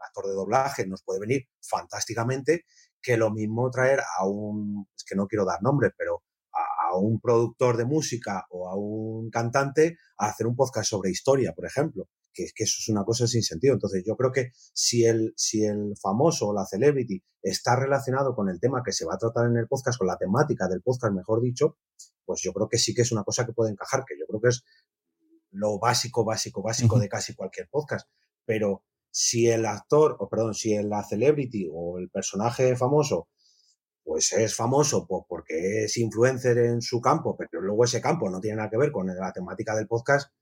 [0.00, 2.64] actor de doblaje, nos puede venir fantásticamente,
[3.00, 6.22] que lo mismo traer a un, es que no quiero dar nombres, pero
[6.92, 11.52] a un productor de música o a un cantante a hacer un podcast sobre historia,
[11.54, 13.74] por ejemplo, que, que eso es una cosa sin sentido.
[13.74, 18.48] Entonces, yo creo que si el, si el famoso o la celebrity está relacionado con
[18.48, 21.14] el tema que se va a tratar en el podcast, con la temática del podcast,
[21.14, 21.78] mejor dicho,
[22.24, 24.40] pues yo creo que sí que es una cosa que puede encajar, que yo creo
[24.40, 24.64] que es
[25.50, 28.08] lo básico, básico, básico de casi cualquier podcast.
[28.44, 33.28] Pero si el actor, o perdón, si la celebrity o el personaje famoso
[34.04, 38.56] pues es famoso porque es influencer en su campo, pero luego ese campo no tiene
[38.56, 40.32] nada que ver con la temática del podcast,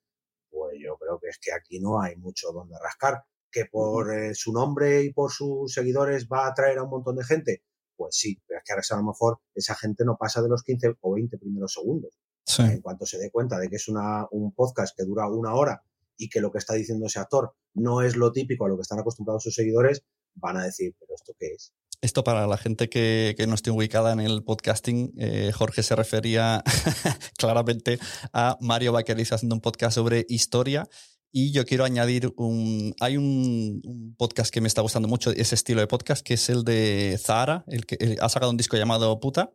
[0.50, 3.24] pues yo creo que es que aquí no hay mucho donde rascar.
[3.52, 7.16] Que por eh, su nombre y por sus seguidores va a atraer a un montón
[7.16, 7.64] de gente,
[7.96, 10.62] pues sí, pero es que ahora a lo mejor esa gente no pasa de los
[10.62, 12.16] 15 o 20 primeros segundos.
[12.58, 15.82] En cuanto se dé cuenta de que es una, un podcast que dura una hora
[16.16, 18.82] y que lo que está diciendo ese actor no es lo típico a lo que
[18.82, 21.72] están acostumbrados sus seguidores, van a decir, pero ¿esto qué es?
[22.02, 26.64] Esto para la gente que, no esté ubicada en el podcasting, eh, Jorge se refería
[27.36, 27.98] claramente
[28.32, 30.88] a Mario Vaquerizo haciendo un podcast sobre historia.
[31.30, 32.94] Y yo quiero añadir un.
[33.00, 36.64] Hay un, podcast que me está gustando mucho, ese estilo de podcast, que es el
[36.64, 39.52] de Zara, el que ha sacado un disco llamado Puta.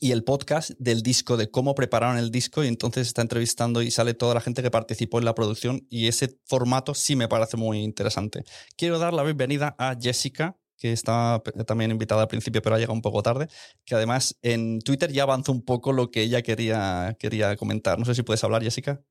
[0.00, 3.90] Y el podcast del disco, de cómo prepararon el disco, y entonces está entrevistando y
[3.90, 5.86] sale toda la gente que participó en la producción.
[5.90, 8.44] Y ese formato sí me parece muy interesante.
[8.76, 12.94] Quiero dar la bienvenida a Jessica, que estaba también invitada al principio, pero ha llegado
[12.94, 13.48] un poco tarde,
[13.84, 17.98] que además en Twitter ya avanzó un poco lo que ella quería, quería comentar.
[17.98, 19.02] No sé si puedes hablar, Jessica.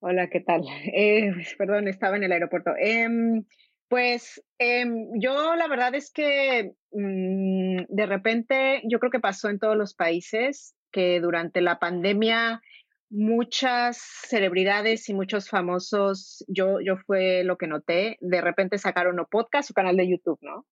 [0.00, 0.62] Hola, ¿qué tal?
[0.94, 2.72] Eh, perdón, estaba en el aeropuerto.
[2.78, 3.44] Em,
[3.88, 9.58] pues em, yo la verdad es que mm, de repente yo creo que pasó en
[9.58, 12.62] todos los países que durante la pandemia
[13.10, 19.26] muchas celebridades y muchos famosos, yo, yo fue lo que noté, de repente sacaron un
[19.26, 20.66] podcast, su canal de YouTube, ¿no?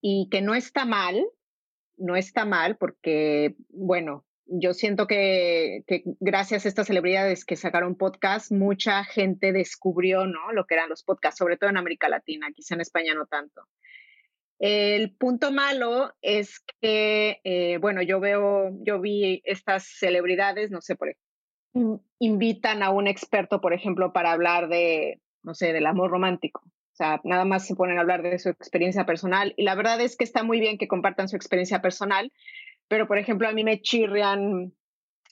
[0.00, 1.26] Y que no está mal,
[1.96, 5.84] no está mal porque, bueno, yo siento que,
[6.20, 10.52] gracias a estas celebridades que sacaron podcast, mucha gente descubrió, ¿no?
[10.52, 13.62] Lo que eran los podcasts, sobre todo en América Latina, quizá en España no tanto.
[14.58, 20.96] El punto malo es que, eh, bueno, yo veo, yo vi estas celebridades, no sé,
[20.96, 21.10] por
[22.18, 26.62] invitan a un experto, por ejemplo, para hablar de, no sé, del amor romántico.
[26.64, 29.54] O sea, nada más se ponen a hablar de su experiencia personal.
[29.56, 32.32] Y la verdad es que está muy bien que compartan su experiencia personal,
[32.88, 34.72] pero por ejemplo, a mí me chirrian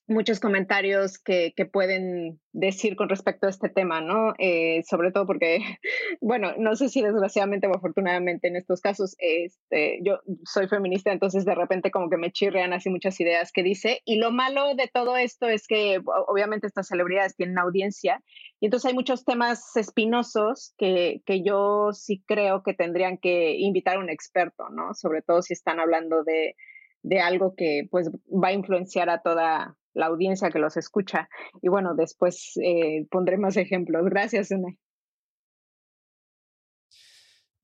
[0.09, 4.35] muchos comentarios que, que, pueden decir con respecto a este tema, ¿no?
[4.39, 5.59] Eh, sobre todo porque,
[6.21, 11.45] bueno, no sé si desgraciadamente o afortunadamente en estos casos, este, yo soy feminista, entonces
[11.45, 14.01] de repente como que me chirrean así muchas ideas que dice.
[14.05, 18.23] Y lo malo de todo esto es que obviamente estas celebridades tienen audiencia
[18.61, 23.97] y entonces hay muchos temas espinosos que, que yo sí creo que tendrían que invitar
[23.97, 24.95] a un experto, ¿no?
[24.95, 26.55] Sobre todo si están hablando de
[27.03, 31.29] de algo que pues va a influenciar a toda la audiencia que los escucha.
[31.63, 34.05] Y bueno, después eh, pondré más ejemplos.
[34.05, 34.79] Gracias, Une.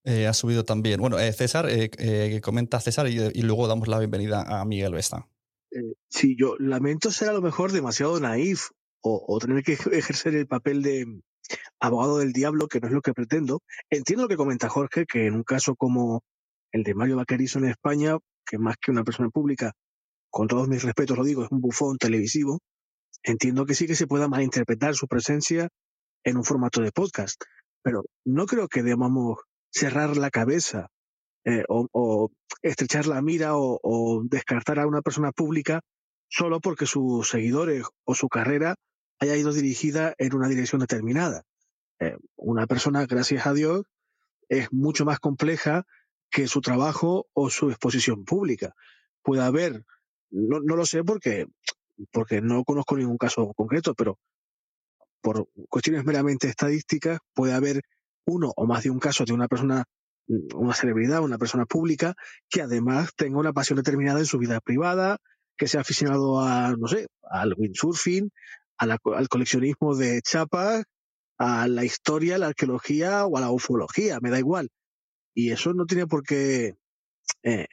[0.05, 1.01] Eh, ha subido también.
[1.01, 1.69] Bueno, eh, César,
[2.43, 5.29] comenta César y, luego damos la bienvenida a Miguel Vesta.
[6.09, 8.71] sí, yo lamento ser a lo mejor demasiado naif
[9.03, 11.07] o, o, tener que ejercer el papel de
[11.79, 13.63] abogado del diablo, que no es lo que pretendo.
[13.91, 16.23] Entiendo lo que comenta Jorge, que en un caso como
[16.73, 18.17] el de Mario Vaquerizo en España,
[18.47, 19.73] que más que una persona pública
[20.33, 22.59] con todos mis respetos lo digo, es un bufón televisivo,
[23.23, 25.69] entiendo que sí que se pueda malinterpretar su presencia
[26.25, 27.41] en un formato de podcast,
[27.83, 29.41] pero no creo que debamos
[29.71, 30.89] cerrar la cabeza
[31.45, 32.31] eh, o,
[32.63, 35.83] estrechar la mira o, descartar a una persona pública
[36.29, 38.77] solo porque sus seguidores o su carrera
[39.19, 41.43] haya ido dirigida en una dirección determinada.
[42.01, 43.85] Eh, una persona, gracias a Dios,
[44.49, 45.85] es mucho más compleja
[46.31, 48.75] que su trabajo o su exposición pública.
[49.23, 49.85] Puede haber
[50.33, 51.47] no, no lo sé porque,
[52.11, 54.19] porque no conozco ningún caso concreto, pero
[55.21, 57.83] por cuestiones meramente estadísticas puede haber
[58.27, 59.85] uno o más de un caso de una persona,
[60.29, 62.15] mm, una celebridad, una persona pública,
[62.51, 65.19] que además tenga una pasión determinada en su vida privada,
[65.57, 68.31] que sea aficionado a, no sé, al windsurfing,
[68.79, 70.85] al coleccionismo de chapas,
[71.39, 74.71] a la historia, la arqueología o a la ufología, me da igual.
[75.35, 76.77] Y eso no tiene por qué
[77.43, 77.67] eh,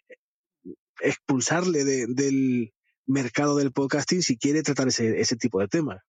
[1.01, 2.73] expulsarle del
[3.05, 6.01] mercado del podcasting si quiere tratar ese, tipo de temas.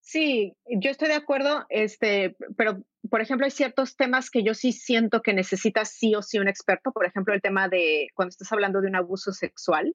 [0.00, 4.72] Sí, yo estoy de acuerdo, este, pero por ejemplo hay ciertos temas que yo sí
[4.72, 8.50] siento que necesitas sí o sí un experto, por ejemplo el tema de cuando estás
[8.52, 9.94] hablando de un abuso sexual,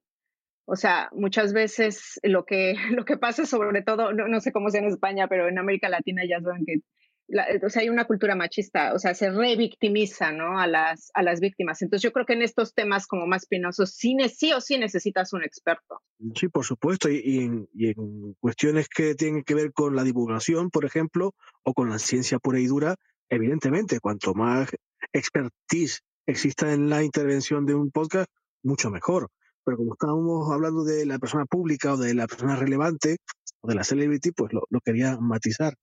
[0.66, 4.70] o sea, muchas veces lo que, lo que pasa sobre todo, no, no sé cómo
[4.70, 6.82] sea en España, pero en América Latina ya saben que
[7.64, 10.60] o sea, hay una cultura machista, o sea, se revictimiza, ¿no?
[10.60, 11.82] A las, a las víctimas.
[11.82, 15.34] Entonces yo creo que en estos temas como más pinosos, sí, sí o sí necesitas
[15.34, 16.02] un experto.
[16.36, 20.70] Sí, por supuesto, y, en, y, en, cuestiones que tienen que ver con la divulgación,
[20.70, 22.96] por ejemplo, o con la ciencia pura y dura,
[23.30, 24.70] evidentemente, cuanto más
[25.12, 28.30] expertise exista en la intervención de un podcast,
[28.64, 29.30] mucho mejor.
[29.66, 33.18] Pero como estábamos hablando de la persona pública o de la persona relevante
[33.62, 35.74] o de la celebrity, pues lo, lo quería matizar.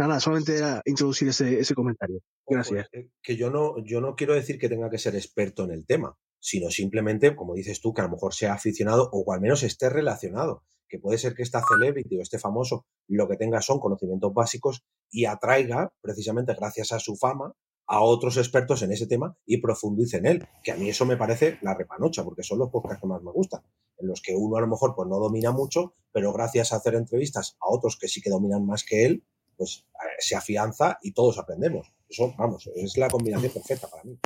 [0.00, 2.20] Nada, solamente era introducir ese, ese comentario.
[2.46, 2.88] Gracias.
[3.22, 6.16] Que yo no, yo no quiero decir que tenga que ser experto en el tema,
[6.38, 9.90] sino simplemente, como dices tú, que a lo mejor sea aficionado o al menos esté
[9.90, 10.64] relacionado.
[10.88, 14.86] Que puede ser que esta celebrity o este famoso lo que tenga son conocimientos básicos
[15.10, 17.54] y atraiga, precisamente gracias a su fama,
[17.86, 20.48] a otros expertos en ese tema y profundice en él.
[20.64, 23.32] Que a mí eso me parece la repanocha, porque son los podcasts que más me
[23.32, 23.60] gustan,
[23.98, 26.94] en los que uno a lo mejor pues no domina mucho, pero gracias a hacer
[26.94, 29.24] entrevistas a otros que sí que dominan más que él,
[29.60, 31.92] pues eh, se afianza y todos aprendemos.
[32.08, 34.18] Eso, vamos, es la combinación perfecta para mí.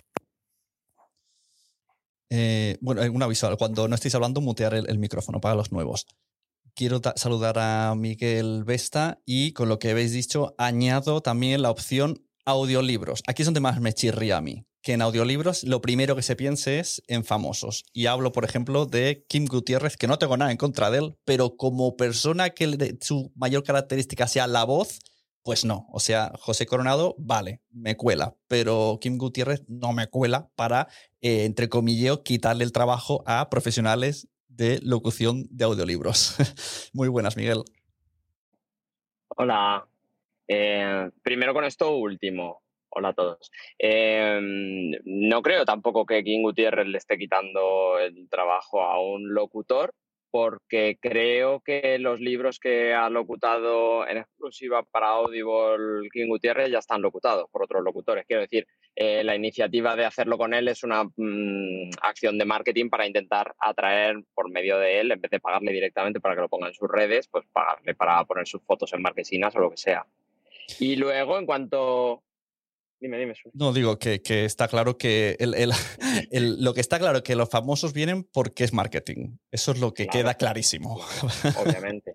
[2.31, 6.07] Eh, bueno, un aviso, cuando no estéis hablando, mutear el, micrófono para los nuevos.
[6.75, 12.25] Quiero saludar a Miguel Vesta y con lo que habéis dicho, añado también la opción
[12.45, 13.25] audiolibros.
[13.27, 16.37] Aquí es donde más me chirría a mí, que en audiolibros lo primero que se
[16.37, 17.85] piense es en famosos.
[17.93, 21.17] Y hablo, por ejemplo, de Kim Gutiérrez, que no tengo nada en contra de él,
[21.25, 25.01] pero como persona que su mayor característica sea la voz,
[25.45, 30.49] pues no, o sea, José Coronado, vale, me cuela, pero Kim Gutiérrez no me cuela
[30.57, 30.89] para,
[31.21, 36.37] eh, entre comillas, quitarle el trabajo a profesionales de locución de audiolibros.
[36.95, 37.63] Muy buenas, Miguel.
[39.37, 39.87] Hola.
[40.49, 42.63] Eh, primero con esto último.
[42.89, 43.51] Hola a todos.
[43.79, 49.93] Em, no creo tampoco que Kim Gutiérrez le esté quitando el trabajo a un locutor,
[50.35, 56.81] porque creo que los libros que ha locutado en exclusiva para Audible King Gutiérrez ya
[56.81, 58.27] están locutados por otros locutores.
[58.27, 58.67] Quiero decir,
[58.97, 63.55] eh, la iniciativa de hacerlo con él es una mm, acción de marketing para intentar
[63.61, 66.75] atraer por medio de él, en vez de pagarle directamente para que lo ponga en
[66.75, 70.05] sus redes, pues pagarle para poner sus fotos en marquesinas o lo que sea.
[70.81, 72.25] Y luego, en cuanto
[73.05, 73.35] Dime, dime.
[73.53, 75.73] No, digo que, que está claro que el, el,
[76.31, 79.37] el, lo que está claro es que los famosos vienen porque es marketing.
[79.51, 80.21] Eso es lo que Claro.
[80.21, 80.99] queda clarísimo.
[81.63, 82.15] Obviamente.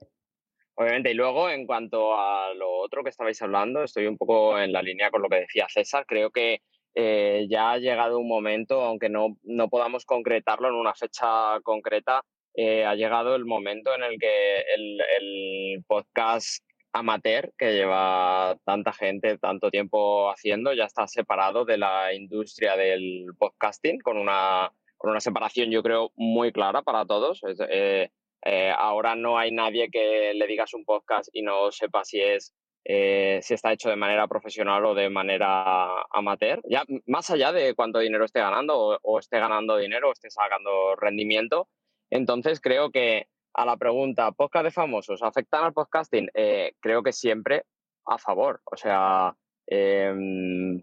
[0.73, 1.11] Obviamente.
[1.11, 4.81] Y luego, en cuanto a lo otro que estabais hablando, estoy un poco en la
[4.81, 6.05] línea con lo que decía César.
[6.07, 6.63] Creo que
[6.95, 12.23] eh, ya ha llegado un momento, aunque no, no podamos concretarlo en una fecha concreta,
[12.55, 16.63] eh, ha llegado el momento en el que el, el podcast
[16.99, 23.27] amateur que lleva tanta gente tanto tiempo haciendo ya está separado de la industria del
[23.37, 27.41] podcasting con una, con una separación yo creo muy clara para todos.
[27.69, 28.09] Eh,
[28.45, 32.53] eh, ahora no hay nadie que le digas un podcast y no sepa si es
[32.85, 36.61] eh, si está hecho de manera profesional o de manera amateur.
[36.67, 40.29] Ya más allá de cuánto dinero esté ganando o, o esté ganando dinero o esté
[40.29, 41.67] sacando rendimiento.
[42.09, 46.29] Entonces creo que a la pregunta, ¿podcast de famosos afectan al podcasting?
[46.33, 47.63] Eh, creo que siempre
[48.05, 48.61] a favor.
[48.65, 49.35] O sea,
[49.67, 50.81] em,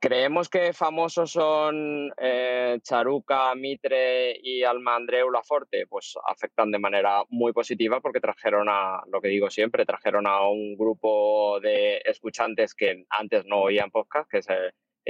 [0.00, 7.52] creemos que famosos son eh, Charuca, Mitre y Almandreu Laforte, pues afectan de manera muy
[7.52, 13.04] positiva porque trajeron a, lo que digo siempre, trajeron a un grupo de escuchantes que
[13.10, 14.48] antes no oían podcast, que es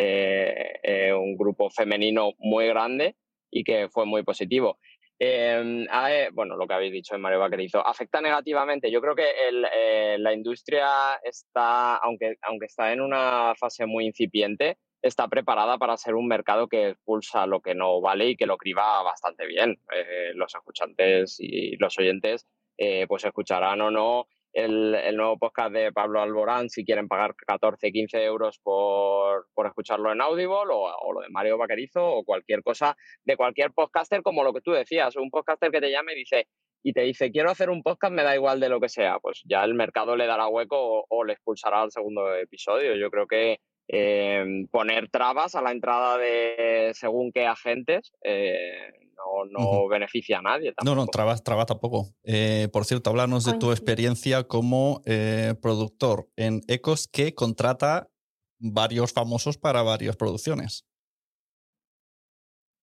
[0.00, 3.16] eh, eh, un grupo femenino muy grande
[3.50, 4.78] y que fue muy positivo.
[5.20, 8.90] A- eh, bueno, lo que habéis dicho en Mario Vaquerizo, afecta negativamente.
[8.90, 9.24] Yo creo que
[9.74, 15.96] eh, la industria está, aunque, aunque está en una fase muy incipiente, está preparada para
[15.96, 19.80] ser un mercado que expulsa lo que no vale y que lo criba bastante bien.
[19.94, 22.46] Eh, los escuchantes y los oyentes
[23.08, 24.28] pues escucharán o no
[24.64, 30.12] el, nuevo podcast de Pablo Alborán si quieren pagar 14, 15 euros por, por escucharlo
[30.12, 34.42] en Audible o, o lo de Mario Vaquerizo o cualquier cosa de cualquier podcaster como
[34.42, 36.48] lo que tú decías, un podcaster que te llame y dice
[36.82, 39.42] y te dice quiero hacer un podcast, me da igual de lo que sea, pues
[39.44, 42.96] ya el mercado le dará hueco o, o le expulsará al segundo episodio.
[42.96, 49.44] Yo creo que eh, poner trabas a la entrada de según qué agentes eh, no,
[49.46, 50.72] no beneficia a nadie.
[50.84, 52.06] No, no, trabas, trabas tampoco.
[52.22, 58.08] Eh, por cierto, háblanos de tu experiencia como eh, productor en Ecos que contrata
[58.60, 60.84] varios famosos para varias producciones.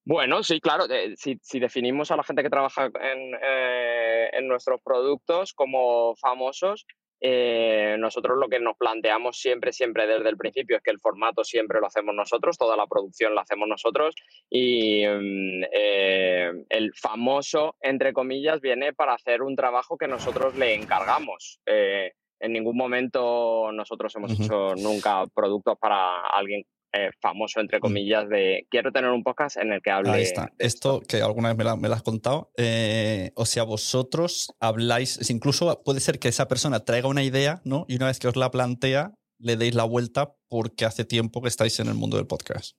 [0.08, 0.86] Bueno, sí, claro.
[0.90, 6.16] eh, si, si definimos a la gente que trabaja en, eh, en nuestros productos como
[6.18, 6.86] famosos,
[7.28, 11.44] eh, nosotros lo que nos planteamos siempre, siempre desde el principio es que el formato
[11.44, 14.14] siempre lo hacemos nosotros, toda la producción la hacemos nosotros
[14.48, 20.76] y mm, eh, el famoso, entre comillas, viene para hacer un trabajo que nosotros le
[20.76, 21.60] encargamos.
[21.66, 26.64] Eh, en ningún momento nosotros hemos hecho nunca productos para alguien
[26.96, 30.52] eh, famoso, entre comillas, de quiero tener un podcast en el que hable Ahí está.
[30.60, 32.52] Esto que alguna vez me, la- me lo has contado.
[32.58, 37.86] eh, o sea, vosotros habláis, incluso puede ser que esa persona traiga una idea, ¿no?
[37.88, 41.50] Y una vez que os la plantea, le deis la vuelta porque hace tiempo que
[41.50, 42.78] estáis en el mundo del podcast.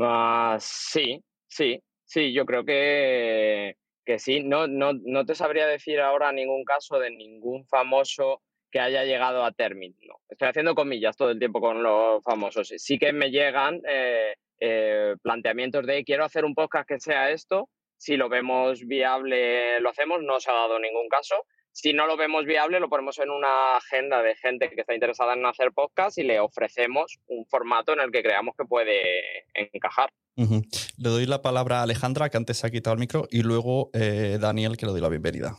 [0.00, 4.42] Ah, sí, sí, sí, yo creo que, que sí.
[4.42, 8.42] No, no, no te sabría decir ahora ningún caso de ningún famoso
[8.76, 10.20] que haya llegado a término.
[10.28, 12.74] Estoy haciendo comillas todo el tiempo con los famosos.
[12.76, 17.70] Sí que me llegan eh, eh, planteamientos de quiero hacer un podcast que sea esto.
[17.96, 20.22] Si lo vemos viable, lo hacemos.
[20.22, 21.36] No se ha dado ningún caso.
[21.72, 25.32] Si no lo vemos viable, lo ponemos en una agenda de gente que está interesada
[25.32, 29.00] en hacer podcast y le ofrecemos un formato en el que creamos que puede
[29.54, 30.10] encajar.
[30.36, 33.88] Le doy la palabra a Alejandra, que antes se ha quitado el micro, y luego
[33.94, 35.56] eh, Daniel, que le doy la bienvenida.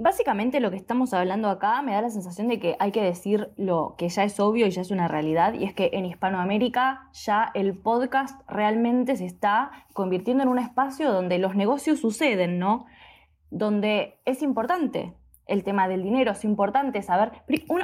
[0.00, 3.50] Básicamente lo que estamos hablando acá me da la sensación de que hay que decir
[3.56, 7.08] lo que ya es obvio y ya es una realidad, y es que en Hispanoamérica
[7.12, 12.86] ya el podcast realmente se está convirtiendo en un espacio donde los negocios suceden, ¿no?
[13.50, 15.14] Donde es importante
[15.48, 17.32] el tema del dinero, es importante saber...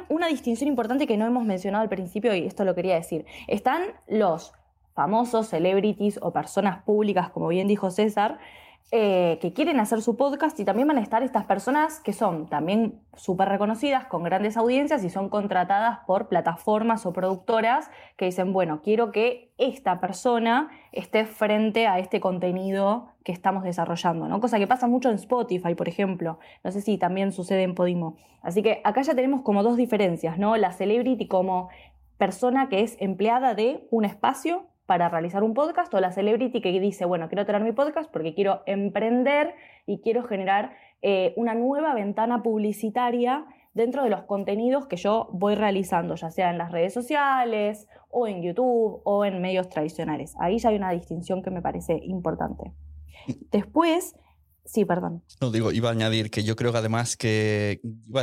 [0.09, 3.83] una distinción importante que no hemos mencionado al principio, y esto lo quería decir, están
[4.07, 4.53] los
[4.95, 8.39] famosos celebrities o personas públicas, como bien dijo César,
[8.91, 12.47] eh, que quieren hacer su podcast y también van a estar estas personas que son
[12.47, 18.53] también súper reconocidas, con grandes audiencias y son contratadas por plataformas o productoras que dicen,
[18.53, 24.41] bueno, quiero que esta persona esté frente a este contenido que estamos desarrollando, ¿no?
[24.41, 26.39] Cosa que pasa mucho en Spotify, por ejemplo.
[26.63, 28.17] No sé si también sucede en Podimo.
[28.43, 30.57] Así que acá ya tenemos como dos diferencias, ¿no?
[30.57, 31.69] La celebrity como
[32.19, 36.79] persona que es empleada de un espacio para realizar un podcast o la celebrity que
[36.79, 39.55] dice, bueno, quiero tener mi podcast porque quiero emprender
[39.87, 40.73] y quiero generar
[41.03, 46.51] eh, una nueva ventana publicitaria dentro de los contenidos que yo voy realizando, ya sea
[46.51, 50.35] en las redes sociales o en YouTube o en medios tradicionales.
[50.39, 52.73] Ahí ya hay una distinción que me parece importante.
[53.51, 54.17] Después,
[54.67, 55.23] Sí, perdón.
[55.41, 57.81] No digo, iba a añadir que yo creo que además que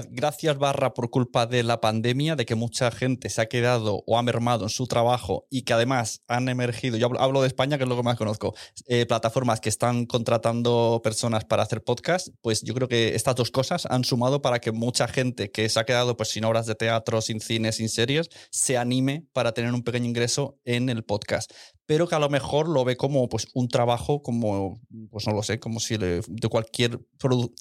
[0.09, 4.17] gracias barra por culpa de la pandemia, de que mucha gente se ha quedado o
[4.17, 7.83] ha mermado en su trabajo y que además han emergido, yo hablo de España, que
[7.83, 8.55] es lo que más conozco,
[8.87, 13.51] eh, plataformas que están contratando personas para hacer podcast, pues yo creo que estas dos
[13.51, 16.73] cosas han sumado para que mucha gente que se ha quedado pues sin obras de
[16.73, 21.51] teatro, sin cine, sin series, se anime para tener un pequeño ingreso en el podcast
[21.91, 24.79] pero que a lo mejor lo ve como pues, un trabajo, como,
[25.09, 27.01] pues no lo sé, como si de cualquier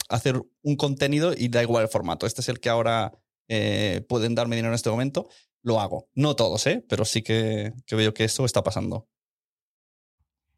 [0.09, 2.27] hacer un contenido y da igual el formato.
[2.27, 3.11] Este es el que ahora
[3.49, 5.27] eh, pueden darme dinero en este momento,
[5.65, 6.07] lo hago.
[6.15, 6.85] No todos, ¿eh?
[6.89, 9.09] pero sí que, que veo que eso está pasando.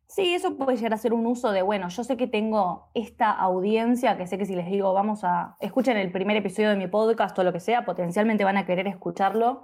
[0.07, 3.31] Sí, eso puede llegar a ser un uso de, bueno, yo sé que tengo esta
[3.31, 6.89] audiencia, que sé que si les digo, vamos a, escuchen el primer episodio de mi
[6.89, 9.63] podcast o lo que sea, potencialmente van a querer escucharlo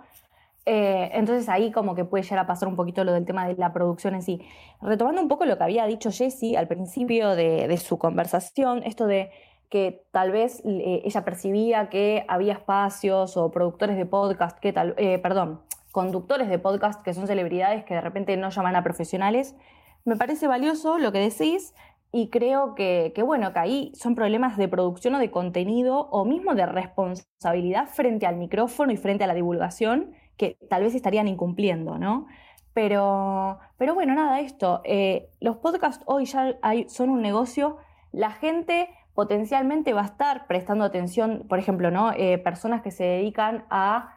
[0.70, 3.54] eh, entonces ahí como que puede llegar a pasar un poquito lo del tema de
[3.54, 4.42] la producción en sí.
[4.82, 9.30] Retomando un poco lo que había dicho Jessie al principio de, su conversación, esto de
[9.70, 14.94] que tal vez eh, ella percibía que había espacios o productores de podcast que tal,
[14.98, 19.56] eh, perdón, conductores de podcast que son celebridades que de repente no llaman a profesionales.
[20.04, 21.74] Me parece valioso lo que decís
[22.12, 26.26] y creo que, que, bueno, que ahí son problemas de producción o de contenido o
[26.26, 31.28] mismo de responsabilidad frente al micrófono y frente a la divulgación que tal vez estarían
[31.28, 32.26] incumpliendo, ¿no?
[32.72, 37.76] Pero, pero bueno, nada, esto, eh, los podcasts hoy ya son un negocio,
[38.12, 42.12] la gente potencialmente va a estar prestando atención, por ejemplo, ¿no?
[42.12, 44.14] Eh, personas que se dedican a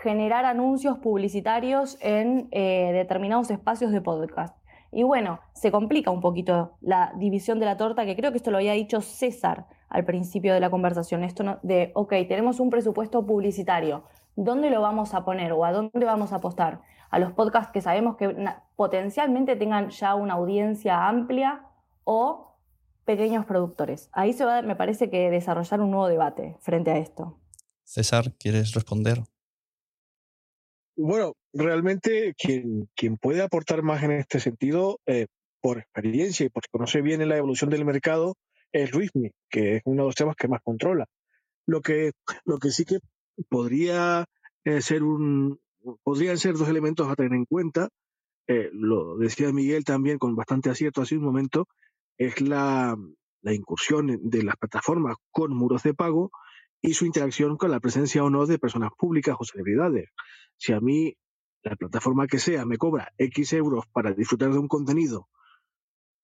[0.00, 4.56] generar anuncios publicitarios en eh, determinados espacios de podcast.
[4.92, 8.52] Y bueno, se complica un poquito la división de la torta, que creo que esto
[8.52, 13.26] lo había dicho César al principio de la conversación, esto de, ok, tenemos un presupuesto
[13.26, 14.04] publicitario,
[14.36, 16.82] ¿dónde lo vamos a poner o a dónde vamos a apostar?
[17.10, 18.34] A los podcasts que sabemos que
[18.76, 21.66] potencialmente tengan ya una audiencia amplia
[22.04, 22.56] o
[23.04, 24.08] pequeños productores.
[24.12, 27.38] Ahí se va, me parece que desarrollar un nuevo debate frente a esto.
[27.84, 29.22] César, ¿quieres responder?
[30.96, 35.26] Bueno, realmente quien, quien puede aportar más en este sentido, eh,
[35.60, 38.36] por experiencia y porque conoce bien la evolución del mercado,
[38.72, 41.06] es Luismi, que es uno de los temas que más controla.
[41.66, 42.12] Lo que,
[42.44, 42.98] lo que sí que
[43.48, 44.26] podría
[44.64, 45.60] eh, ser un,
[46.02, 47.88] podrían ser dos elementos a tener en cuenta.
[48.46, 51.66] Eh, lo decía Miguel también con bastante acierto hace un momento,
[52.18, 52.96] es la,
[53.42, 56.30] la incursión de las plataformas con muros de pago
[56.82, 60.10] y su interacción con la presencia o no de personas públicas o celebridades.
[60.58, 61.16] Si a mí
[61.62, 65.28] la plataforma que sea me cobra X euros para disfrutar de un contenido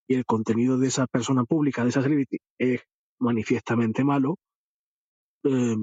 [0.07, 2.83] y el contenido de esa persona pública, de esa celebrity, es
[3.19, 4.39] manifiestamente malo,
[5.45, 5.77] eh,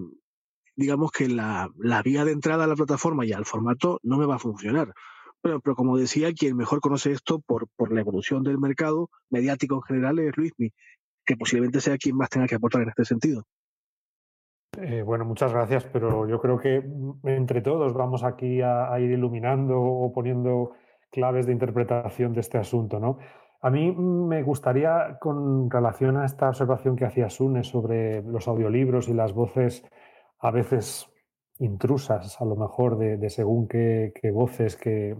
[0.77, 1.69] digamos que la,
[2.05, 4.93] vía de entrada a la plataforma y al formato no me va a funcionar.
[5.41, 9.75] Pero, pero como decía, quien mejor conoce esto por, por la evolución del mercado mediático
[9.75, 10.71] en general es Luismi,
[11.25, 13.43] que posiblemente sea quien más tenga que aportar en este sentido.
[14.79, 16.83] Eh, bueno, muchas gracias, pero yo creo que
[17.23, 20.73] entre todos vamos aquí a, ir iluminando o poniendo
[21.11, 23.17] claves de interpretación de este asunto, ¿no?
[23.61, 29.09] A mí me gustaría, con relación a esta observación que hacía Sune sobre los audiolibros
[29.09, 29.83] y las voces
[30.39, 31.09] a veces
[31.59, 35.15] intrusas, a lo mejor de, según qué, voces que,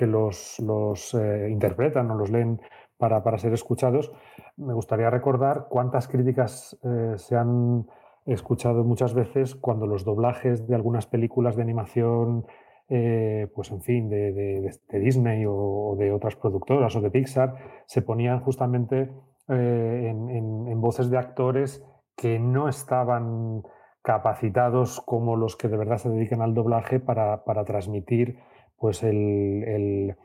[0.00, 2.60] los, eh, interpretan o los leen
[2.96, 4.12] para, ser escuchados,
[4.56, 7.86] me gustaría recordar cuántas críticas eh, se han
[8.26, 12.46] escuchado muchas veces cuando los doblajes de algunas películas de animación,
[12.88, 17.56] eh, pues en fin, de, Disney o, de otras productoras o de Pixar,
[17.86, 19.10] se ponían justamente
[19.48, 21.84] en voces de actores
[22.16, 23.64] que no estaban
[24.02, 28.38] capacitados como los que de verdad se dedican al doblaje para, transmitir
[28.76, 30.16] pues el,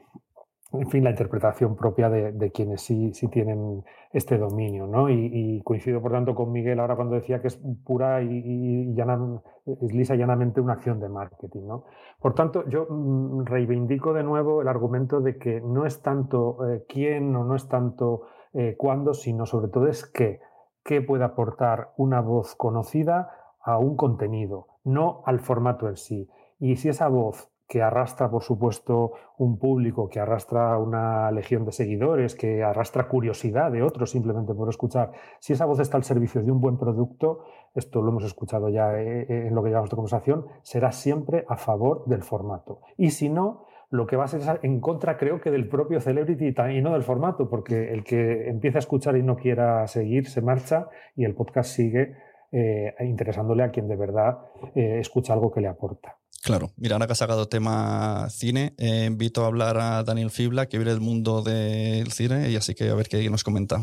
[0.74, 4.88] en fin, la interpretación propia de, quienes sí, sí, tienen este dominio.
[4.88, 5.10] ¿no?
[5.10, 10.16] Y, coincido, por tanto, con Miguel ahora cuando decía que es pura y, es lisa
[10.16, 11.68] y llanamente una acción de marketing.
[11.68, 11.84] ¿no?
[12.20, 16.84] Por tanto, yo mm, reivindico de nuevo el argumento de que no es tanto eh,
[16.90, 18.24] quién o no es tanto
[18.54, 20.42] eh, cuándo, sino sobre todo es qué.
[20.84, 23.30] ¿Qué puede aportar una voz conocida
[23.68, 26.30] a un contenido, no al formato en sí.
[26.58, 31.74] Y si esa voz que arrastra, por supuesto, un público, que arrastra una legión de
[31.74, 36.42] seguidores, que arrastra curiosidad de otros simplemente por escuchar, si esa voz está al servicio
[36.42, 37.44] de un buen producto,
[37.76, 41.44] esto lo hemos escuchado ya eh, eh, en lo que llevamos de conversación, será siempre
[41.50, 42.80] a favor del formato.
[42.96, 46.56] Y si no, lo que va a ser en contra, creo que del propio celebrity
[46.72, 50.42] y no del formato, porque el que empieza a escuchar y no quiera seguir se
[50.42, 50.88] marcha
[51.18, 52.16] y el podcast sigue
[52.52, 54.40] eh, interesándole a quien de verdad
[54.76, 56.18] eh, escucha algo que le aporta.
[56.44, 60.68] Claro, mira, ahora que has sacado tema cine, eh, invito a hablar a Daniel Fibla,
[60.68, 63.82] que viene del mundo del cine, y así que a ver qué nos comenta.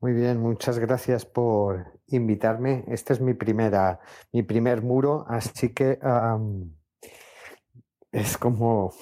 [0.00, 2.84] Muy bien, muchas gracias por invitarme.
[2.88, 4.00] Este es mi primera,
[4.32, 5.98] mi primer muro, así que
[8.12, 8.92] es como,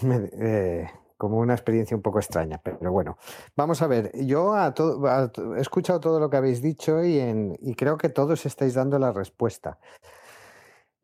[0.40, 0.86] eh,
[1.22, 3.16] como una experiencia un poco extraña, pero bueno,
[3.54, 4.10] vamos a ver.
[4.26, 9.12] Yo he escuchado todo lo que habéis dicho y, creo que todos estáis dando la
[9.12, 9.78] respuesta.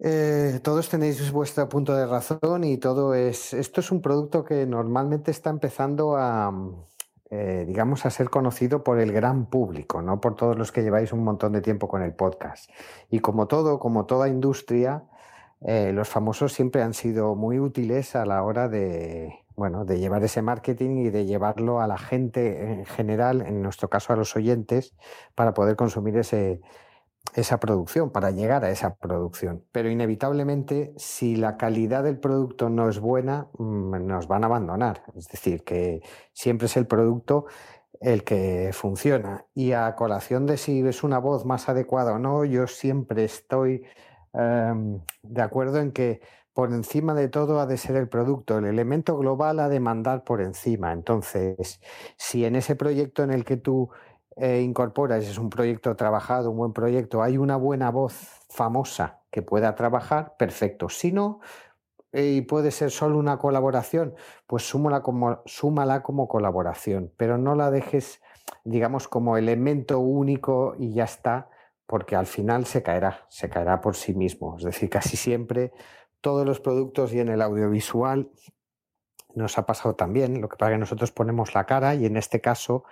[0.01, 3.55] Eh, todos tenéis vuestro punto de razón y todo es.
[3.55, 6.53] Esto es un producto que normalmente está empezando a,
[7.31, 11.13] eh, digamos, a ser conocido por el gran público, no por todos los que lleváis
[11.13, 12.69] un montón de tiempo con el podcast.
[13.09, 15.05] Y como todo, como toda industria,
[15.61, 20.23] eh, los famosos siempre han sido muy útiles a la hora de, bueno, de llevar
[20.23, 24.37] ese marketing y de llevarlo a la gente en general, en nuestro caso a los
[24.37, 24.95] oyentes,
[25.35, 26.61] para poder consumir ese,
[27.35, 29.65] esa producción, para llegar a esa producción.
[29.73, 35.03] Pero inevitablemente, si la calidad del producto no es buena, mm, nos van a abandonar.
[35.17, 36.03] Es decir, que
[36.33, 37.47] siempre es el producto
[38.01, 39.47] el que funciona.
[39.55, 43.85] Y a colación de si es una voz más adecuada o no, yo siempre estoy
[44.35, 46.21] em, de acuerdo en que
[46.59, 50.25] por encima de todo ha de ser el producto, el elemento global ha de mandar
[50.25, 50.93] por encima.
[50.93, 51.81] Entonces,
[52.17, 53.91] si en ese proyecto en el que tú
[54.35, 58.15] eh, incorporas, es un proyecto trabajado, un buen proyecto, hay una buena voz
[58.51, 60.89] famosa que pueda trabajar, perfecto.
[60.89, 61.39] Si no,
[62.11, 64.17] eh, y puede ser solo una colaboración,
[64.49, 68.21] pues súmala como, súmala como colaboración, pero no la dejes,
[68.65, 71.51] digamos, como elemento único y ya está,
[71.87, 74.57] porque al final se caerá, se caerá por sí mismo.
[74.59, 75.73] Es decir, casi siempre
[76.29, 78.29] todos los productos y en el audiovisual
[79.35, 82.19] nos ha pasado también, lo que pasa es que nosotros ponemos la cara y en
[82.19, 82.85] este caso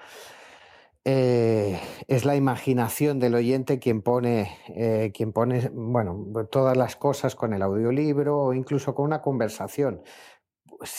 [1.04, 1.78] eh,
[2.08, 7.52] es la imaginación del oyente quien pone, eh, quien pone, bueno, todas las cosas con
[7.52, 10.00] el audiolibro o incluso con una conversación.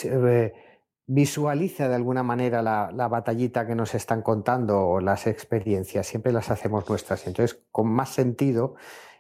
[0.03, 0.53] Eh,
[1.07, 6.31] visualiza de alguna manera la, la, batallita que nos están contando o las experiencias, siempre
[6.31, 7.25] las hacemos nuestras.
[7.25, 8.75] Entonces, con más sentido,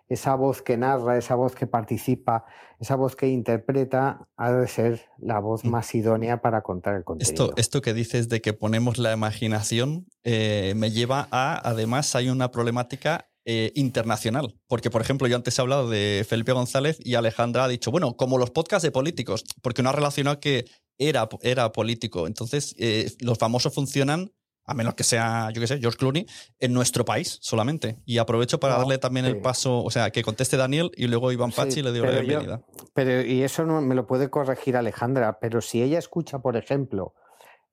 [0.09, 2.45] esa voz que narra, esa voz que participa,
[2.79, 5.69] esa voz que interpreta, ha de ser la voz mm.
[5.69, 7.45] más idónea para contar el contenido.
[7.45, 12.29] Esto, esto que dices de que ponemos la imaginación eh, me lleva a, además, hay
[12.29, 14.59] una problemática eh, internacional.
[14.67, 18.17] Porque, por ejemplo, yo antes he hablado de Felipe González y Alejandra ha dicho, bueno,
[18.17, 20.65] como los podcasts de políticos, porque no ha relacionado que
[20.97, 22.27] era, era político.
[22.27, 24.33] Entonces, eh, los famosos funcionan
[24.67, 26.25] a menos que sea, yo qué sé, George Clooney,
[26.59, 27.99] en nuestro país solamente.
[28.05, 31.51] Y aprovecho para darle también el paso, o sea, que conteste Daniel y luego Iván
[31.51, 32.61] Pachi le digo la bienvenida.
[32.93, 37.13] pero, y eso no me lo puede corregir Alejandra, pero si ella escucha, por ejemplo,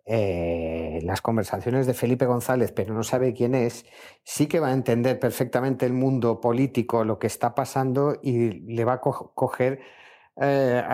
[0.06, 3.86] eh, las conversaciones de Felipe González, pero no sabe quién es,
[4.22, 8.84] sí que va a entender perfectamente el mundo político, lo que está pasando y le
[8.84, 9.80] va a coger,
[10.36, 10.84] eh,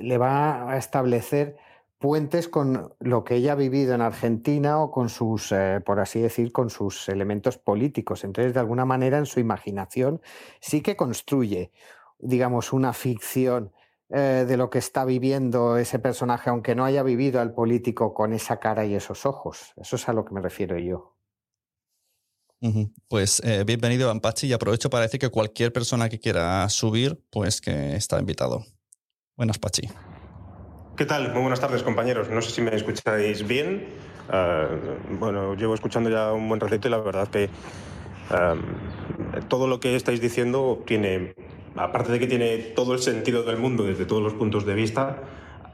[0.00, 1.56] le va a establecer
[1.98, 6.20] puentes con lo que ella ha vivido en Argentina o con sus, eh, por así
[6.20, 8.24] decir, con sus elementos políticos.
[8.24, 10.20] Entonces, de alguna manera, en su imaginación
[10.60, 11.72] sí que construye,
[12.18, 13.72] digamos, una ficción
[14.08, 18.32] eh, de lo que está viviendo ese personaje, aunque no haya vivido al político con
[18.32, 19.72] esa cara y esos ojos.
[19.76, 21.16] Eso es a lo que me refiero yo.
[23.08, 27.60] Pues eh, bienvenido, Ampachi, y aprovecho para decir que cualquier persona que quiera subir, pues
[27.60, 28.64] que está invitado.
[29.36, 29.88] Buenas, Pachi.
[30.96, 31.30] ¿Qué tal?
[31.34, 32.30] Muy buenas tardes, compañeros.
[32.30, 33.84] No sé si me escucháis bien.
[34.30, 34.66] Ah,
[35.10, 37.50] bueno, llevo escuchando ya un buen ratito y la verdad que
[39.48, 41.34] todo lo que estáis diciendo tiene,
[41.76, 45.18] aparte de que tiene todo el sentido del mundo desde todos los puntos de vista,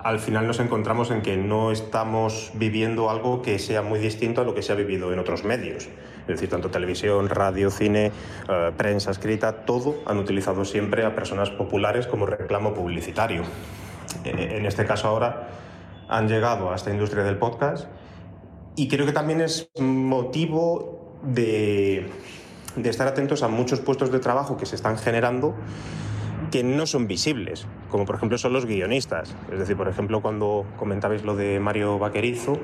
[0.01, 4.45] al final nos encontramos en que no estamos viviendo algo que sea muy distinto a
[4.45, 5.89] lo que se ha vivido en otros medios.
[6.23, 8.11] Es decir, tanto televisión, radio, cine,
[8.49, 13.45] ah, prensa escrita, todo han utilizado siempre a personas populares como reclamo publicitario.
[14.25, 15.49] Eh, en este caso ahora,
[16.09, 17.87] han llegado a esta industria del podcast
[18.77, 22.09] y creo que también es motivo de,
[22.83, 25.55] estar atentos a muchos puestos de trabajo que se están generando
[26.51, 29.35] que no son visibles, como por ejemplo son los guionistas.
[29.51, 32.59] Es decir, por ejemplo, cuando comentabais lo de Mario Vaquerizo,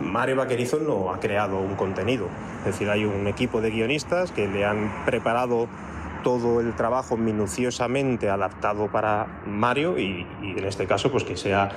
[0.00, 2.28] Mario Vaquerizo no ha creado un contenido.
[2.60, 5.68] Es decir, hay un equipo de guionistas que le han preparado
[6.26, 11.68] todo el trabajo minuciosamente adaptado para Mario y, en este caso pues que sea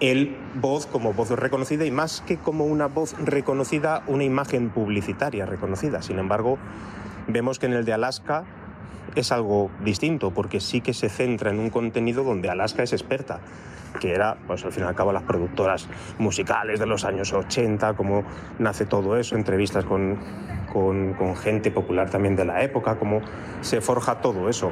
[0.00, 5.44] él voz como voz reconocida y más que como una voz reconocida, una imagen publicitaria
[5.44, 6.00] reconocida.
[6.00, 6.56] Sin embargo,
[7.26, 8.44] vemos que en el de Alaska
[9.14, 13.40] es algo distinto porque sí que se centra en un contenido donde Alaska es experta
[14.00, 15.88] que era, pues al fin y al cabo, las productoras
[16.18, 18.24] musicales de los años 80, cómo
[18.58, 20.18] nace todo eso, entrevistas con,
[20.72, 23.20] con, gente popular también de la época, cómo
[23.60, 24.70] se forja todo eso.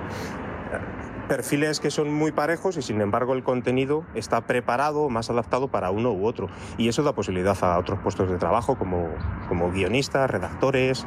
[1.29, 5.91] perfiles que son muy parejos y sin embargo el contenido está preparado, más adaptado para
[5.91, 6.49] uno u otro.
[6.79, 9.09] Y eso da posibilidad a otros puestos de trabajo como,
[9.49, 11.05] como guionistas, redactores,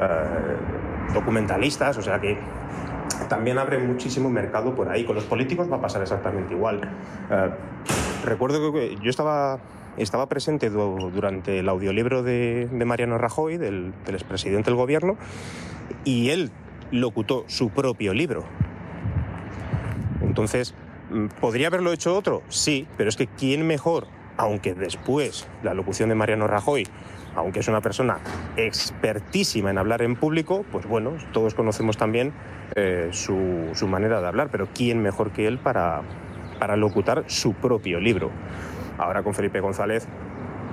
[0.00, 2.38] eh, documentalistas, o sea que
[3.28, 5.04] también abre muchísimo mercado por ahí.
[5.04, 6.80] Con los políticos va a pasar exactamente igual.
[7.30, 7.50] Eh,
[8.24, 9.58] recuerdo que yo estaba,
[9.96, 15.16] estaba presente durante el audiolibro de, Mariano Rajoy, del, del expresidente del gobierno,
[16.04, 16.50] y él
[16.90, 18.44] locutó su propio libro.
[20.20, 20.74] Entonces,
[21.10, 22.42] mm, ¿podría haberlo hecho otro?
[22.48, 24.06] Sí, pero es que ¿quién mejor?
[24.36, 26.86] Aunque después la locución de Mariano Rajoy,
[27.36, 28.18] aunque es una persona
[28.56, 32.32] expertísima en hablar en público, pues bueno, todos conocemos también
[32.74, 33.36] eh, su,
[33.86, 36.02] manera de hablar, pero ¿quién mejor que él para,
[36.58, 38.30] para locutar su propio libro?
[38.98, 40.08] Ahora con Felipe González,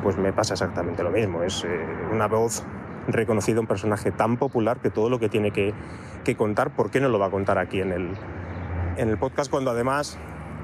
[0.01, 1.43] pues me pasa exactamente lo mismo.
[1.43, 2.63] Es eh, una voz
[3.07, 5.73] reconocida, un personaje tan popular que todo lo que tiene que,
[6.23, 8.09] que contar, ¿por qué no lo va a contar aquí en el,
[8.97, 10.17] en el podcast cuando además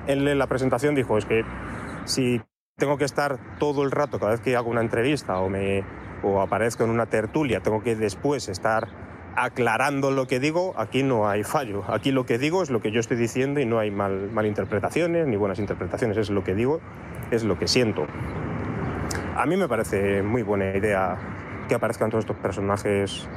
[0.08, 1.44] él en la presentación dijo, es que
[2.06, 2.42] si
[2.80, 5.84] tengo que estar todo el rato, cada vez que hago una entrevista o, me,
[6.24, 8.88] o aparezco en una tertulia, tengo que después estar
[9.36, 11.84] aclarando lo que digo, aquí no hay fallo.
[11.88, 15.28] Aquí lo que digo es lo que yo estoy diciendo y no hay mal, malinterpretaciones
[15.28, 16.18] ni buenas interpretaciones.
[16.18, 16.82] Es lo que digo,
[17.32, 18.08] es lo que siento.
[19.36, 21.18] A mí me parece muy buena idea
[21.68, 23.28] que aparezcan todos estos personajes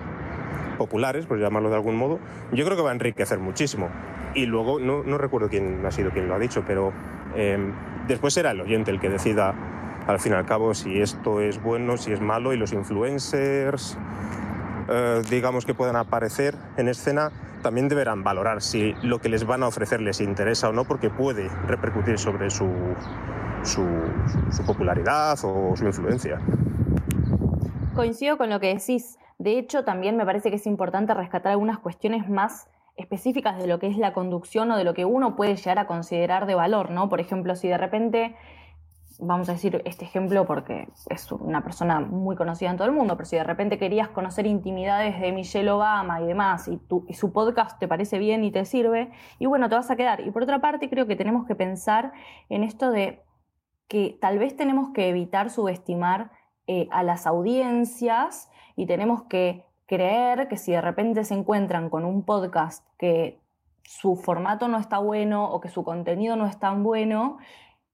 [0.78, 2.18] populares, por llamarlo de algún modo.
[2.50, 3.88] Yo creo que va a enriquecer muchísimo.
[4.34, 6.92] Y luego, no, no recuerdo quién ha sido quien lo ha dicho, pero
[7.36, 7.58] eh,
[8.08, 9.54] después será el oyente el que decida
[10.06, 13.96] al fin y al cabo si esto es bueno, si es malo, y los influencers,
[14.88, 17.30] eh, digamos que puedan aparecer en escena,
[17.62, 21.10] también deberán valorar si lo que les van a ofrecer les interesa o no, porque
[21.10, 22.68] puede repercutir sobre su,
[23.62, 23.86] su,
[24.50, 26.40] su popularidad o su influencia.
[27.94, 29.18] Coincido con lo que decís.
[29.38, 33.78] De hecho, también me parece que es importante rescatar algunas cuestiones más específicas de lo
[33.78, 36.90] que es la conducción o de lo que uno puede llegar a considerar de valor,
[36.90, 37.08] ¿no?
[37.08, 38.36] Por ejemplo, si de repente,
[39.18, 43.16] vamos a decir este ejemplo porque es una persona muy conocida en todo el mundo,
[43.16, 47.32] pero si de repente querías conocer intimidades de Michelle Obama y demás, y, y su
[47.32, 50.20] podcast te parece bien y te sirve, y bueno, te vas a quedar.
[50.20, 52.12] Y por otra parte, creo que tenemos que pensar
[52.48, 53.22] en esto de
[53.88, 56.30] que tal vez tenemos que evitar subestimar
[56.66, 62.06] eh, a las audiencias y tenemos que creer que si de repente se encuentran con
[62.06, 63.38] un podcast que
[63.84, 67.36] su formato no está bueno o que su contenido no es tan bueno,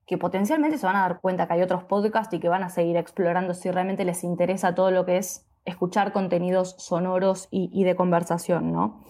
[0.07, 2.71] que potencialmente se van a dar cuenta que hay otros podcasts y que van a
[2.71, 7.97] seguir explorando si realmente les interesa todo lo que es escuchar contenidos sonoros y, de
[7.97, 9.05] conversación, ¿no?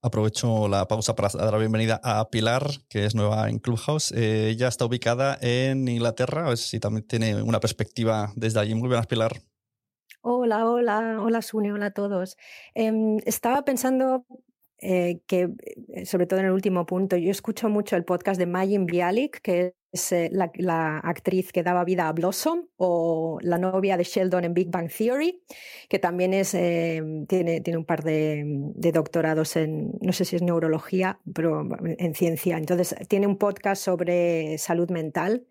[0.00, 4.12] Aprovecho la pausa para dar la bienvenida a Pilar, que es nueva en Clubhouse.
[4.12, 8.74] Eh, ella está ubicada en Inglaterra, a si también tiene una perspectiva desde allí.
[8.74, 9.36] Muy buenas, Pilar.
[10.28, 12.36] Hola, hola, hola Sune, hola a todos.
[12.74, 14.26] Em, estaba pensando
[14.78, 15.50] eh, que,
[15.94, 19.40] eh, sobre todo en el último punto, yo escucho mucho el podcast de Majin Bialik,
[19.40, 24.42] que es eh, la, actriz que daba vida a Blossom, o la novia de Sheldon
[24.42, 25.44] en Big Bang Theory,
[25.88, 28.42] que también es, tiene, tiene un par de,
[28.74, 32.58] de, doctorados en, no sé si es neurología, pero en ciencia.
[32.58, 35.46] Entonces, tiene un podcast sobre salud mental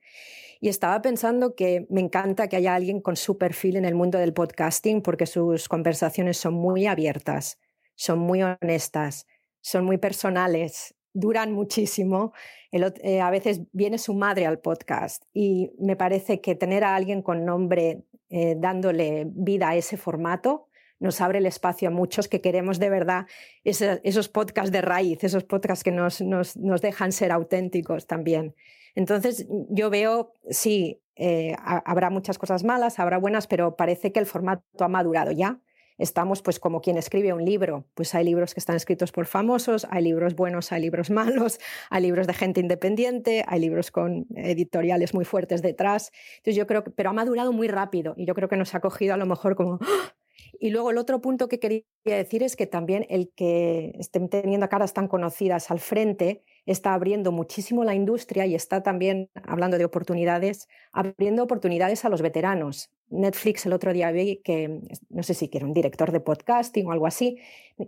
[0.66, 4.18] y estaba pensando que me encanta que haya alguien con su perfil en el mundo
[4.18, 7.60] del podcasting porque sus conversaciones son muy abiertas,
[7.94, 9.28] son muy honestas,
[9.62, 12.34] son muy personales, duran muchísimo.
[12.72, 17.22] Eh, a veces viene su madre al podcast y me parece que tener a alguien
[17.22, 18.02] con nombre
[18.32, 22.90] eh, dándole vida a ese formato nos abre el espacio a muchos que queremos de
[22.90, 23.28] verdad
[23.64, 28.56] esos podcasts de raíz, esos podcasts que nos, nos, nos dejan ser auténticos también.
[28.96, 34.26] Entonces, yo veo, sí, eh, habrá muchas cosas malas, habrá buenas, pero parece que el
[34.26, 35.60] formato ha madurado ya.
[35.98, 39.88] Estamos pues como quien escribe un libro, pues hay libros que están escritos por famosos,
[39.90, 45.14] hay libros buenos, hay libros malos, hay libros de gente independiente, hay libros con editoriales
[45.14, 46.12] muy fuertes detrás.
[46.38, 48.82] Entonces yo creo que, pero ha madurado muy rápido y yo creo que nos ha
[48.82, 50.16] cogido a lo mejor como ¡ah!
[50.60, 54.68] Y luego el otro punto que quería decir es que también el que estén teniendo
[54.70, 59.86] caras tan conocidas al frente está abriendo muchísimo la industria y está también, hablando de
[59.86, 62.90] oportunidades, abriendo oportunidades a los veteranos.
[63.10, 66.92] Netflix el otro día vi que, no sé si quiere un director de podcasting o
[66.92, 67.38] algo así,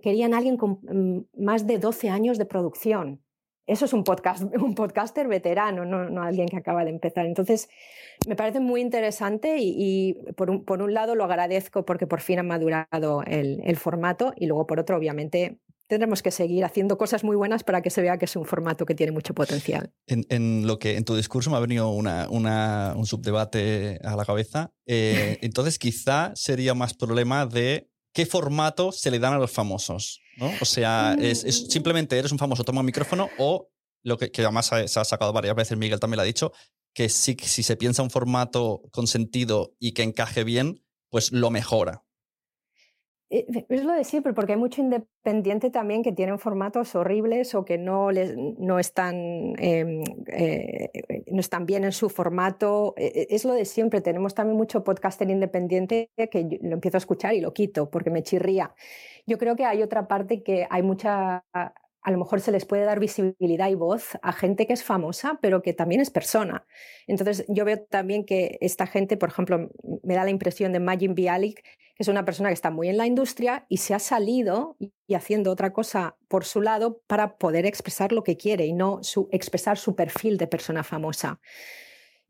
[0.01, 3.21] querían alguien con mm, más de 12 años de producción
[3.67, 7.25] eso es un, podcast, un podcaster veterano, no, alguien que acaba de empezar.
[7.25, 7.69] Entonces,
[8.27, 13.23] me parece muy interesante y, por, un, lado lo agradezco porque por fin ha madurado
[13.27, 17.81] el, formato y luego por otro, obviamente, tendremos que seguir haciendo cosas muy buenas para
[17.81, 19.93] que se vea que es un formato que tiene mucho potencial.
[20.05, 24.71] En, lo que en tu discurso me ha venido una, un subdebate a la cabeza.
[24.85, 30.21] Eh, entonces, quizá sería más problema de qué formato se le dan a los famosos.
[30.37, 30.51] ¿no?
[30.61, 33.69] O sea, es, es simplemente eres un famoso, toma un micrófono o
[34.03, 36.25] lo que, que además se ha, se ha sacado varias veces, Miguel también lo ha
[36.25, 36.51] dicho,
[36.93, 41.31] que sí, que si se piensa un formato con sentido y que encaje bien, pues
[41.31, 42.06] lo mejora.
[43.29, 47.65] Eh, Es lo de siempre, porque hay mucho independiente también que tienen formatos horribles o
[47.65, 50.89] que no, les, no, están, em, eh,
[51.27, 52.93] no están bien en su formato.
[52.97, 54.01] Eh, eh, Es lo de siempre.
[54.01, 58.23] Tenemos también mucho podcaster independiente que lo empiezo a escuchar y lo quito porque me
[58.23, 58.73] chirría.
[59.25, 61.43] Yo creo que hay otra parte que hay mucha
[62.07, 65.39] a lo mejor se les puede dar visibilidad y voz a gente que es famosa,
[65.41, 66.65] pero que también es persona.
[67.05, 69.69] Entonces, yo veo también que esta gente, por ejemplo,
[70.03, 72.95] me da la impresión de Majin Bialik, que es una persona que está muy en
[72.95, 77.65] la industria y se ha salido y haciendo otra cosa por su lado para poder
[77.65, 79.01] expresar lo que quiere y no
[79.31, 81.41] expresar su perfil de persona famosa.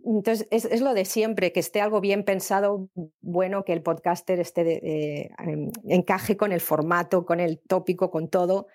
[0.04, 2.90] Entonces, es, lo de siempre, que esté algo bien pensado,
[3.22, 5.30] bueno, que el podcaster esté eh,
[5.88, 8.66] encaje con el formato, con el tópico, con todo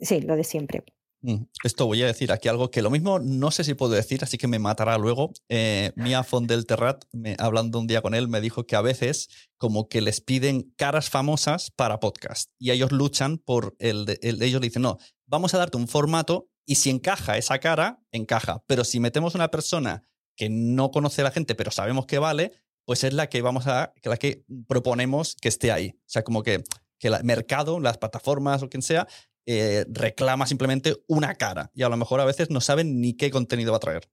[0.00, 0.84] sí, lo de siempre.
[1.22, 4.22] Mm, esto voy a decir aquí algo que lo mismo no sé si puedo decir,
[4.22, 5.32] así que me matará luego.
[5.48, 9.28] Eh, Mia Fondel Terrat, me, hablando un día con él, me dijo que a veces
[9.56, 14.60] como que les piden caras famosas para podcast y ellos luchan por el, el ellos
[14.60, 18.62] le dicen, no, vamos a darte un formato y si encaja esa cara, encaja.
[18.66, 20.02] Pero si metemos una persona
[20.36, 22.52] que no conoce a la gente, pero sabemos que vale,
[22.84, 25.94] pues es la que vamos a, la que proponemos que esté ahí.
[26.00, 26.62] O sea, como que,
[26.98, 29.06] que el mercado, las plataformas o quien sea,
[29.46, 33.30] eh, reclama simplemente una cara y a lo mejor a veces no saben ni qué
[33.30, 34.08] contenido va a traer.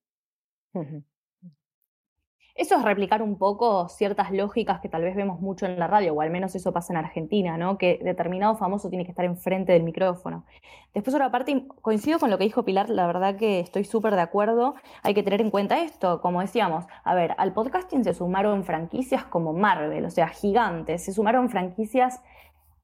[2.62, 6.14] Eso es replicar un poco ciertas lógicas que tal vez vemos mucho en la radio,
[6.14, 7.78] o al menos eso pasa en Argentina, ¿no?
[7.78, 10.46] Que determinado famoso tiene que estar enfrente del micrófono.
[10.94, 14.22] Después, otra parte, coincido con lo que dijo Pilar, la verdad que estoy súper de
[14.22, 14.76] acuerdo.
[15.02, 19.24] Hay que tener en cuenta esto, como decíamos, a ver, al podcasting se sumaron franquicias
[19.24, 22.22] como Marvel, o sea, gigantes, se sumaron franquicias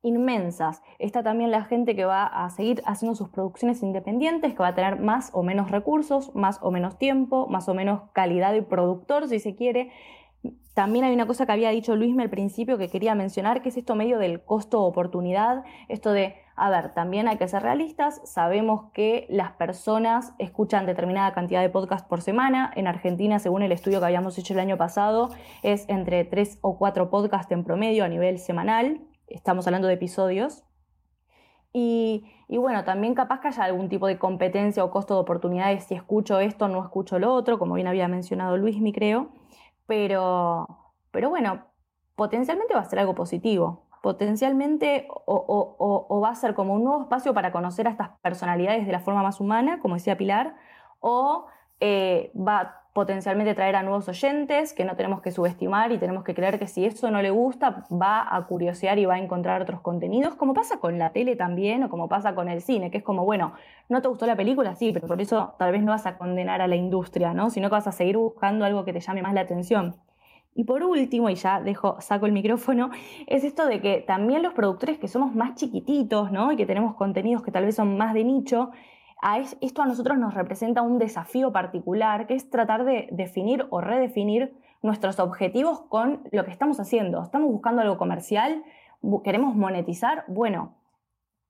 [0.08, 0.82] inmensas.
[0.99, 4.76] Está también la gente que va a seguir haciendo sus producciones independientes, que va a
[4.76, 9.28] tener más o menos recursos, más o menos tiempo, más o menos calidad de productor,
[9.28, 9.91] si se quiere.
[10.74, 13.78] También hay una cosa que había dicho Luisme al principio que quería mencionar, que es
[13.78, 19.26] esto medio del costo-oportunidad, esto de, a ver, también hay que ser realistas, sabemos que
[19.30, 24.05] las personas escuchan determinada cantidad de podcasts por semana, en Argentina, según el estudio que
[24.05, 25.30] habíamos hecho el año pasado,
[25.64, 30.63] es entre 3 o 4 podcasts en promedio a nivel semanal, estamos hablando de episodios.
[31.73, 35.84] Y, y, bueno, también capaz que haya algún tipo de competencia o costo de oportunidades
[35.84, 39.30] si escucho esto, no escucho lo otro, como bien había mencionado Luis, mi creo.
[39.86, 40.67] Pero,
[41.11, 41.65] pero bueno,
[42.15, 43.84] potencialmente va a ser algo positivo.
[44.01, 48.09] Potencialmente o, o, o, va a ser como un nuevo espacio para conocer a estas
[48.21, 50.55] personalidades de la forma más humana, como decía Pilar,
[50.99, 51.47] o
[51.80, 56.34] eh, va potencialmente traer a nuevos oyentes que no tenemos que subestimar y tenemos que
[56.34, 59.82] creer que si eso no le gusta va a curiosear y va a encontrar otros
[59.82, 63.03] contenidos, como pasa con la tele también o como pasa con el cine, que es
[63.03, 63.53] como, bueno,
[63.88, 66.59] no te gustó la película, sí, pero por eso tal vez no vas a condenar
[66.59, 67.51] a la industria, ¿no?
[67.51, 69.97] sino que vas a seguir buscando algo que te llame más la atención.
[70.55, 72.89] Y por último, y ya dejo, saco el micrófono,
[73.28, 76.51] es esto de que también los productores que somos más chiquititos, ¿no?
[76.51, 78.71] Y que tenemos contenidos que tal vez son más de nicho,
[79.61, 84.53] esto a nosotros nos representa un desafío particular, que es tratar de definir o redefinir
[84.82, 87.22] nuestros objetivos con lo que estamos haciendo.
[87.22, 88.63] ¿Estamos buscando algo comercial?
[89.24, 90.24] ¿Queremos monetizar?
[90.28, 90.76] Bueno,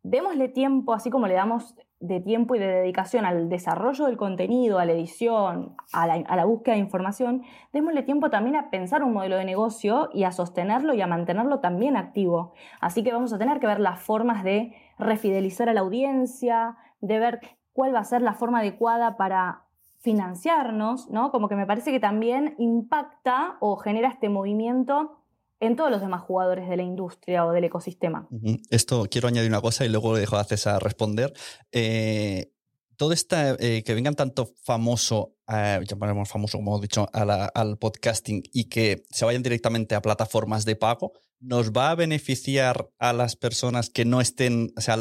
[0.04, 4.78] démosle tiempo, así como le damos de tiempo y de dedicación al desarrollo del contenido,
[4.78, 7.42] a la edición, a la, a la, búsqueda de información,
[7.74, 11.60] démosle tiempo también a pensar un modelo de negocio y a sostenerlo y a mantenerlo
[11.60, 12.54] también activo.
[12.80, 17.20] Así que vamos a tener que ver las formas de refidelizar a la audiencia, de
[17.20, 19.68] ver cuál va a ser la forma adecuada para
[20.00, 21.30] financiarnos, ¿no?
[21.30, 25.22] Como que me parece que también impacta o genera este movimiento
[25.60, 28.28] en todos los demás jugadores de la industria o del ecosistema.
[28.72, 31.34] Esto quiero añadir una cosa y luego le dejo a César responder.
[31.72, 32.52] Eh,
[32.96, 38.42] todo esta, eh, que vengan tanto famoso, eh, llamaremos famoso, como hemos dicho, al podcasting
[38.54, 43.36] y que se vayan directamente a plataformas de pago, ¿nos va a beneficiar a las
[43.36, 44.98] personas que no estén, o sea,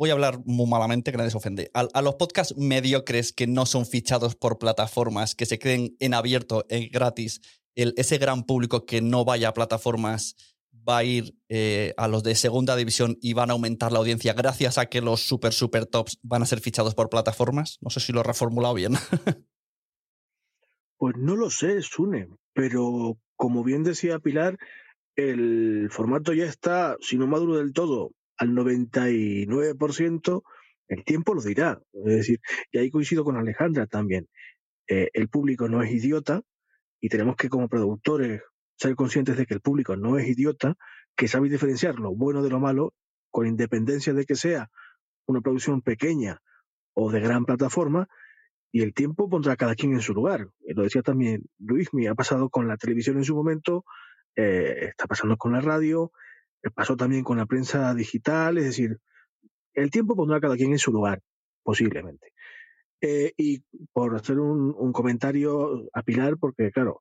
[0.00, 3.66] voy a hablar muy malamente, que nadie se ofende, a, los podcasts mediocres que no
[3.66, 7.42] son fichados por plataformas, que se creen en abierto, en gratis,
[7.74, 10.36] ese gran público que no vaya a plataformas
[10.88, 14.32] va a ir eh, a los de segunda división y van a aumentar la audiencia
[14.32, 17.76] gracias a que los super, super tops van a ser fichados por plataformas.
[17.82, 18.94] No sé si lo he reformulado bien.
[20.96, 24.56] pues no lo sé, Sune, pero como bien decía Pilar,
[25.14, 30.42] el formato ya está, si no maduro del todo, al 99%,
[30.88, 31.80] el tiempo lo dirá.
[31.92, 32.40] Es decir,
[32.72, 34.28] y ahí coincido con Alejandra también.
[34.88, 36.42] Eh, el público no es idiota
[37.00, 38.42] y tenemos que como productores
[38.76, 40.74] ser conscientes de que el público no es idiota,
[41.14, 42.94] que sabe diferenciar lo bueno de lo malo
[43.30, 44.70] con independencia de que sea
[45.26, 46.40] una producción pequeña
[46.94, 48.08] o de gran plataforma,
[48.72, 50.48] y el tiempo pondrá a cada quien en su lugar.
[50.60, 53.84] Lo decía también Luis, me ha pasado con la televisión en su momento,
[54.34, 56.20] eh, está pasando con la radio, eh,
[56.74, 58.98] pasó también con la prensa digital, es decir,
[59.74, 61.20] el tiempo pondrá a cada quien en su lugar,
[61.62, 62.32] posiblemente.
[63.00, 67.00] Eh, y por hacer un, un, comentario a Pilar, porque claro,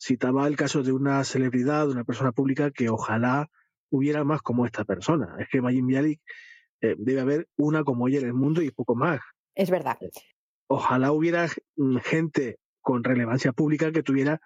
[0.00, 3.48] citaba el caso de una celebridad, de una persona pública que ojalá
[3.90, 5.36] hubiera más como esta persona.
[5.38, 6.20] Es que Mayim Bialik
[6.80, 9.20] eh, debe haber una como ella en el mundo y poco más.
[9.54, 9.98] Es verdad.
[10.68, 14.40] Ojalá hubiera mm, gente con relevancia pública que tuviera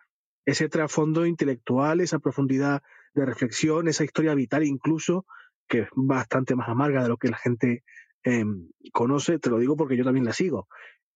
[0.45, 2.83] ese trasfondo intelectual, esa profundidad
[3.15, 5.27] de reflexión, esa historia vital incluso,
[5.69, 7.85] que es bastante más amarga de lo que la gente
[8.25, 8.45] eh,
[8.93, 9.39] conoce.
[9.39, 10.69] Te lo digo porque yo también la sigo.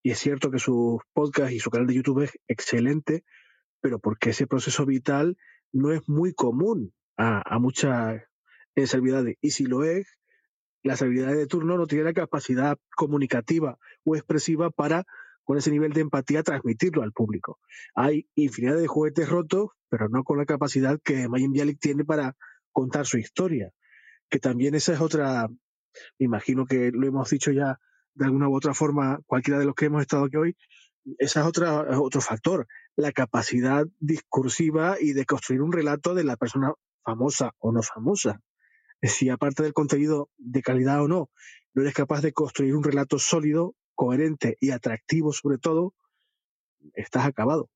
[0.03, 3.25] Y es cierto que su podcast y su canal de YouTube es excelente,
[3.81, 5.37] pero porque ese proceso vital
[5.73, 8.23] no es muy común a, a muchas
[8.85, 9.37] servidades.
[9.41, 10.19] Y si lo es,
[10.83, 15.05] la servidad de turno no tiene la capacidad comunicativa o expresiva para,
[15.47, 17.61] con ese nivel de empatía, transmitirlo al público.
[17.95, 22.37] Hay infinidad de juguetes rotos, pero no con la capacidad que Mayin Bialik tiene para
[22.73, 23.71] contar su historia.
[24.29, 25.47] Que también esa es otra,
[26.19, 27.79] me imagino que lo hemos dicho ya
[28.15, 30.57] de alguna u otra forma, cualquiera de los que hemos estado aquí hoy,
[31.19, 32.67] ese es otra, otro factor,
[32.97, 36.73] la capacidad discursiva y de construir un relato de la persona
[37.05, 38.41] famosa o no famosa.
[39.01, 41.31] Si aparte del contenido de calidad o no,
[41.73, 45.95] no eres capaz de construir un relato sólido, coherente y atractivo sobre todo,
[46.95, 47.69] estás acabado.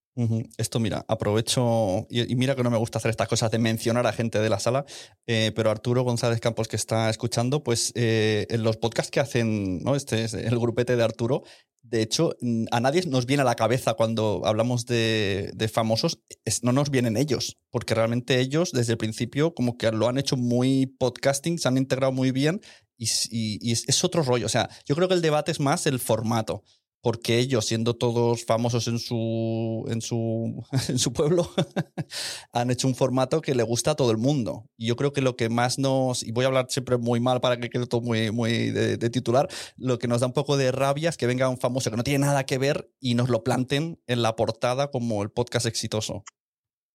[0.58, 4.12] Esto, mira, aprovecho y, mira que no me gusta hacer estas cosas de mencionar a
[4.12, 4.84] gente de la sala,
[5.26, 9.82] eh, pero Arturo González Campos que está escuchando, pues eh, en los podcasts que hacen,
[9.82, 9.96] ¿no?
[9.96, 11.42] Este es el grupete de Arturo.
[11.82, 12.36] De hecho,
[12.70, 16.20] a nadie nos viene a la cabeza cuando hablamos de, famosos,
[16.62, 20.36] no nos vienen ellos, porque realmente ellos desde el principio como que lo han hecho
[20.36, 22.60] muy podcasting, se han integrado muy bien
[23.00, 24.46] y, es otro rollo.
[24.46, 26.62] O sea, yo creo que el debate es más el formato
[27.02, 31.48] porque ellos, siendo todos famosos en su, en su, en su pueblo,
[32.52, 34.66] han hecho un formato que le gusta a todo el mundo.
[34.76, 37.40] Y yo creo que lo que más nos, y voy a hablar siempre muy mal
[37.40, 40.72] para que quede todo muy, muy de, titular, lo que nos da un poco de
[40.72, 43.42] rabia es que venga un famoso que no tiene nada que ver y nos lo
[43.42, 46.24] planten en la portada como el podcast exitoso.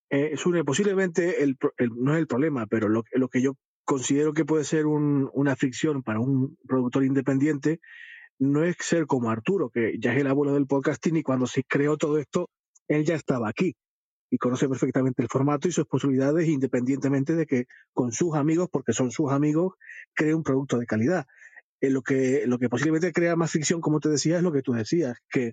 [0.08, 1.56] Eh, Sune, posiblemente el,
[1.96, 3.54] no es el problema, pero lo, lo que yo
[3.86, 7.80] considero que puede ser un, una fricción para un productor independiente
[8.38, 11.64] no es ser como Arturo, que ya es el abuelo del podcasting y cuando se
[11.64, 12.50] creó todo esto,
[12.88, 13.74] él ya estaba aquí
[14.28, 18.92] y conoce perfectamente el formato y sus posibilidades independientemente de que con sus amigos, porque
[18.92, 19.74] son sus amigos,
[20.14, 21.26] cree un producto de calidad.
[21.80, 24.62] Eh, lo, que, lo que posiblemente crea más ficción, como te decía, es lo que
[24.62, 25.52] tú decías, que,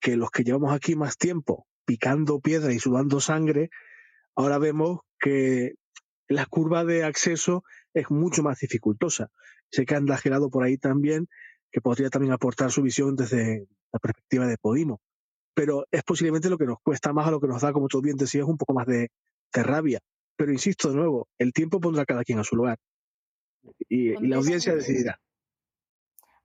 [0.00, 3.70] que los que llevamos aquí más tiempo picando piedra y sudando sangre,
[4.34, 5.74] ahora vemos que
[6.28, 7.64] la curva de acceso
[7.94, 9.30] es mucho más dificultosa.
[9.70, 11.28] Sé que han gelado por ahí también
[11.76, 15.00] que podría también aportar su visión desde la perspectiva de Podimo.
[15.54, 18.00] Pero es posiblemente lo que nos cuesta más a lo que nos da, como tú
[18.00, 19.10] bien decías, un poco más de,
[19.52, 20.00] rabia.
[20.36, 22.78] Pero insisto de nuevo, el tiempo pondrá a cada quien a su lugar.
[23.88, 25.20] Y, la audiencia decidirá.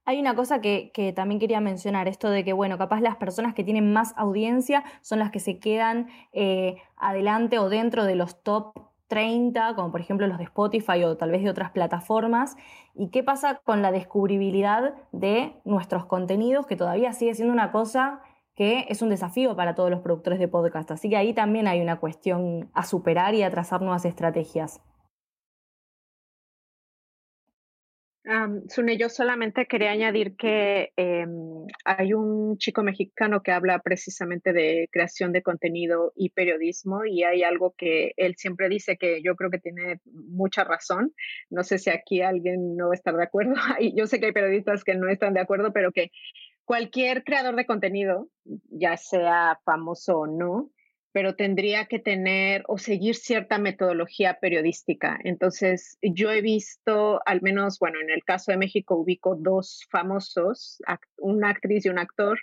[0.03, 3.53] Hay una cosa que, que, también quería mencionar, esto de que, bueno, capaz las personas
[3.53, 8.43] que tienen más audiencia son las que se quedan eh, adelante o dentro de los
[8.43, 12.55] top 30, como por ejemplo los de Spotify o tal vez de otras plataformas,
[12.95, 18.22] y qué pasa con la descubribilidad de nuestros contenidos, que todavía sigue siendo una cosa
[18.55, 20.91] que es un desafío para todos los productores de podcast.
[20.91, 24.80] Así que ahí también hay una cuestión a superar y a trazar nuevas estrategias.
[28.67, 34.88] Sune, yo solamente quería añadir que em, hay un chico mexicano que habla precisamente de
[34.91, 39.49] creación de contenido y periodismo y hay algo que él siempre dice que yo creo
[39.49, 41.13] que tiene mucha razón.
[41.49, 43.53] No sé si aquí alguien no va a estar de acuerdo.
[43.95, 46.11] yo sé que hay periodistas que no están de acuerdo, pero que
[46.63, 48.30] cualquier creador de contenido,
[48.69, 50.69] ya sea famoso o no,
[51.14, 55.20] pero tendría que tener o seguir cierta metodología periodística.
[55.24, 60.82] Entonces, yo he visto, al menos, bueno, en el caso de México ubico dos famosos,
[61.18, 62.39] una actriz y un actor,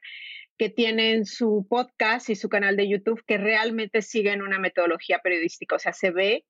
[0.59, 5.77] que tienen su podcast y su canal de YouTube que realmente siguen una metodología periodística.
[5.77, 6.45] O sea, se ve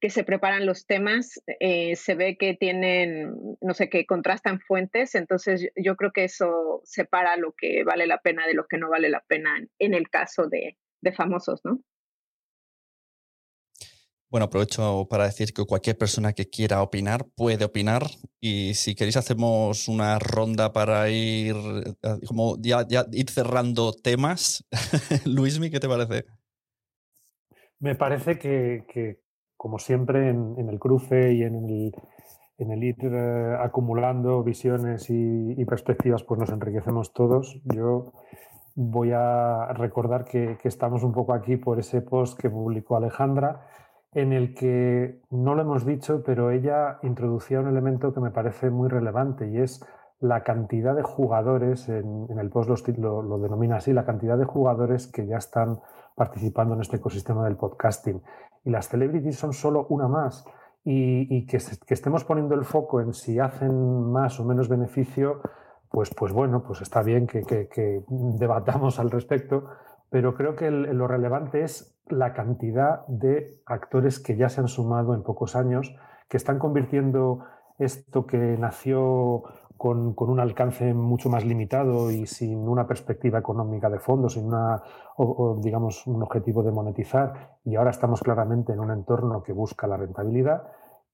[0.00, 5.14] que se preparan los temas, eh, se ve que tienen, no sé, que contrastan fuentes,
[5.14, 8.90] entonces yo creo que eso separa lo que vale la pena de lo que no
[8.90, 11.80] vale la pena en el caso de, de famosos, ¿no?
[14.34, 18.02] Bueno, aprovecho para decir que cualquier persona que quiera opinar puede opinar
[18.40, 24.66] y si queréis hacemos una ronda para ir eh, como ya, ir cerrando temas.
[25.24, 26.24] Luismi, ¿qué te parece?
[27.78, 29.20] Me parece que,
[29.56, 31.92] como siempre en, el cruce y en el,
[32.58, 37.60] en el ir eh, acumulando visiones y, perspectivas, pues nos enriquecemos todos.
[37.72, 38.12] Yo
[38.74, 43.66] voy a recordar que, estamos un poco aquí por ese post que publicó Alejandra,
[44.12, 48.70] en el que no lo hemos dicho, pero ella introducía un elemento que me parece
[48.70, 49.84] muy relevante y es
[50.20, 55.08] la cantidad de jugadores, en, el post lo, lo, denomina así, la cantidad de jugadores
[55.08, 55.80] que ya están
[56.14, 58.22] participando en este ecosistema del podcasting.
[58.64, 60.46] Y las celebrities son solo una más
[60.84, 65.40] y, que, estemos poniendo el foco en si hacen más o menos beneficio,
[65.94, 69.66] pues, pues bueno, pues está bien que, debatamos al respecto,
[70.10, 75.14] pero creo que lo relevante es la cantidad de actores que ya se han sumado
[75.14, 75.94] en pocos años,
[76.28, 77.44] que están convirtiendo
[77.78, 79.44] esto que nació
[79.76, 84.82] con, un alcance mucho más limitado y sin una perspectiva económica de fondo, sin una,
[85.58, 89.96] digamos, un objetivo de monetizar, y ahora estamos claramente en un entorno que busca la
[89.96, 90.64] rentabilidad.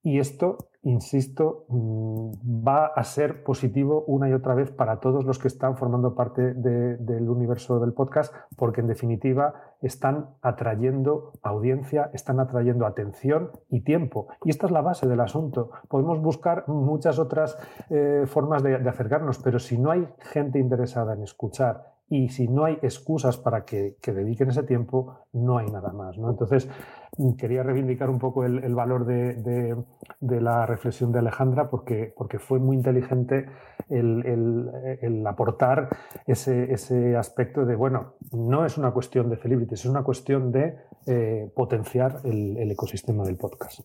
[0.02, 5.38] Y esto, insisto, mm, va a ser positivo una y otra vez para todos los
[5.38, 12.40] que están formando parte del universo del podcast, porque en definitiva están atrayendo audiencia, están
[12.40, 14.28] atrayendo atención y tiempo.
[14.44, 15.70] Y esta es la base del asunto.
[15.88, 17.58] Podemos buscar muchas otras
[17.90, 22.64] eh, formas de acercarnos, pero si no hay gente interesada en escuchar y si no
[22.64, 26.18] hay excusas para que, dediquen ese tiempo, no hay nada más.
[26.18, 26.28] ¿no?
[26.28, 26.68] Entonces,
[27.16, 29.76] mm, quería reivindicar un poco el, valor de,
[30.20, 33.48] la reflexión de Alejandra porque, porque fue muy inteligente
[33.88, 35.88] el, aportar
[36.26, 41.48] ese, aspecto de, bueno, no es una cuestión de celebrities, es una cuestión de eh,
[41.54, 43.82] potenciar el, ecosistema del podcast.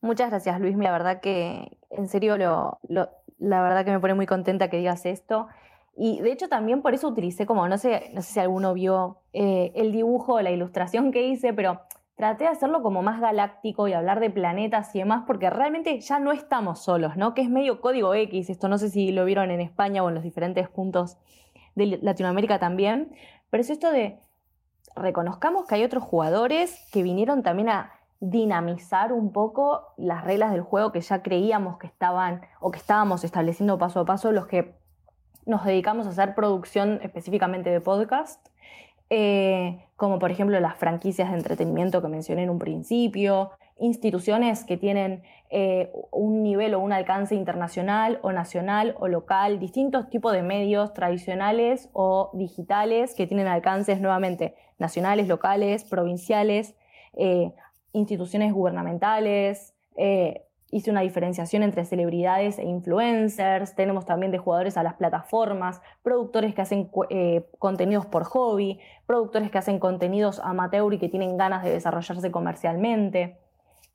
[0.00, 0.76] Muchas gracias, Luis.
[0.78, 2.78] La verdad que en serio lo
[3.44, 5.48] la verdad que me pone muy contenta que digas esto.
[5.96, 9.18] Y de hecho también por eso utilicé como, no sé, no sé si alguno vio
[9.32, 11.82] eh, el dibujo o la ilustración que hice, pero
[12.16, 16.18] traté de hacerlo como más galáctico y hablar de planetas y demás, porque realmente ya
[16.18, 17.34] no estamos solos, ¿no?
[17.34, 20.14] Que es medio código X, esto no sé si lo vieron en España o en
[20.14, 21.16] los diferentes puntos
[21.74, 23.12] de Latinoamérica también,
[23.50, 24.18] pero es esto de
[24.96, 27.92] reconozcamos que hay otros jugadores que vinieron también a
[28.30, 33.22] dinamizar un poco las reglas del juego que ya creíamos que estaban o que estábamos
[33.22, 34.74] estableciendo paso a paso los que
[35.44, 38.48] nos dedicamos a hacer producción específicamente de podcast,
[39.10, 44.78] eh, como por ejemplo las franquicias de entretenimiento que mencioné en un principio, instituciones que
[44.78, 50.42] tienen eh, un nivel o un alcance internacional o nacional o local, distintos tipos de
[50.42, 56.74] medios tradicionales o digitales que tienen alcances nuevamente nacionales, locales, provinciales.
[57.12, 57.52] Eh,
[57.94, 60.42] instituciones gubernamentales, eh,
[60.74, 66.52] hice una diferenciación entre celebridades e influencers, tenemos también de jugadores a las plataformas, productores
[66.52, 71.62] que hacen eh, contenidos por hobby, productores que hacen contenidos amateur y que tienen ganas
[71.62, 73.38] de desarrollarse comercialmente.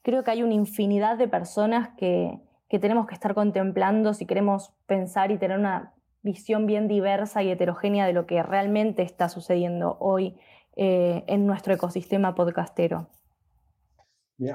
[0.04, 2.40] Creo que hay una infinidad de personas que,
[2.70, 5.92] tenemos que estar contemplando si queremos pensar y tener una
[6.22, 10.38] visión bien diversa y heterogénea de lo que realmente está sucediendo hoy
[10.78, 13.08] eh, en nuestro ecosistema podcastero.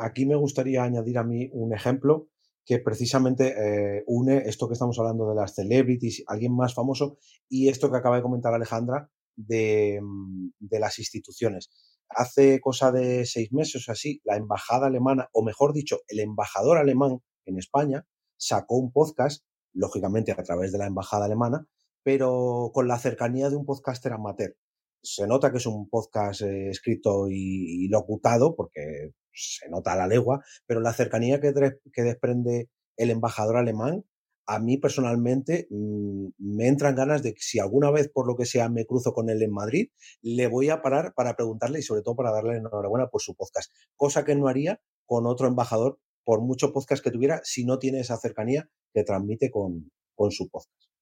[0.01, 2.29] Aquí me gustaría añadir a mí un ejemplo
[2.65, 7.19] que precisamente eh, une esto que estamos hablando de las celebrities, alguien más famoso,
[7.49, 11.71] y esto que acaba de comentar Alejandra de, mm, las instituciones.
[12.09, 16.79] Hace cosa de seis meses o así, la embajada alemana, o mejor dicho, el embajador
[16.79, 18.07] alemán en España,
[18.37, 21.67] sacó un podcast, lógicamente a través de la embajada alemana,
[22.03, 24.57] pero con la cercanía de un podcaster amateur.
[25.03, 30.07] Se nota que es un podcast eh, escrito y, locutado, porque se nota a la
[30.07, 31.53] legua, pero la cercanía que,
[31.93, 34.05] que desprende el embajador alemán,
[34.47, 38.47] a mí personalmente mm, me entran ganas de que si alguna vez por lo que
[38.47, 39.89] sea me cruzo con él en Madrid,
[40.23, 43.73] le voy a parar para preguntarle y sobre todo para darle enhorabuena por su podcast,
[43.97, 48.01] cosa que no haría con otro embajador por mucho podcast que tuviera si no tiene
[48.01, 50.94] esa cercanía que transmite con, con su podcast.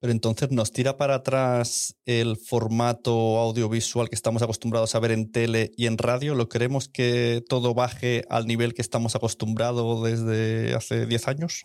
[0.00, 5.32] Pero entonces nos tira para atrás el formato audiovisual que estamos acostumbrados a ver en
[5.32, 6.36] tele y en radio.
[6.36, 11.62] ¿Lo queremos que todo baje al nivel que estamos acostumbrados desde hace 10 años?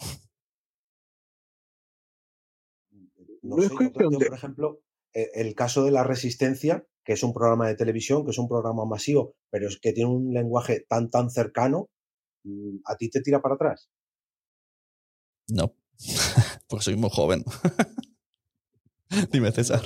[3.44, 4.82] No sé, por ejemplo,
[5.14, 8.48] e, el caso de La Resistencia, que es un programa de televisión, que es un
[8.48, 11.90] programa masivo, pero es que tiene un lenguaje tan, tan cercano,
[12.46, 13.90] mm, ¿a ti te tira para atrás?
[15.50, 15.76] No,
[16.68, 17.44] porque soy muy joven.
[19.32, 19.82] Dime, César.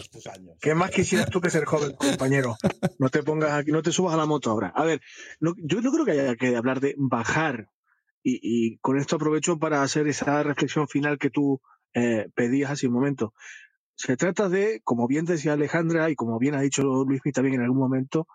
[0.62, 2.56] ¿Qué más quisieras tú que ser joven, compañero?
[3.00, 4.72] No te pongas aquí, no te subas a la moto ahora.
[4.76, 5.02] A ver,
[5.40, 7.70] yo no creo que haya que hablar de bajar.
[8.24, 11.62] Y, con esto aprovecho para hacer esa reflexión final que tú
[11.94, 13.34] eh, pedías hace un momento.
[13.96, 17.62] Se trata de, como bien decía Alejandra y como bien ha dicho Luismi también en
[17.62, 18.28] algún momento,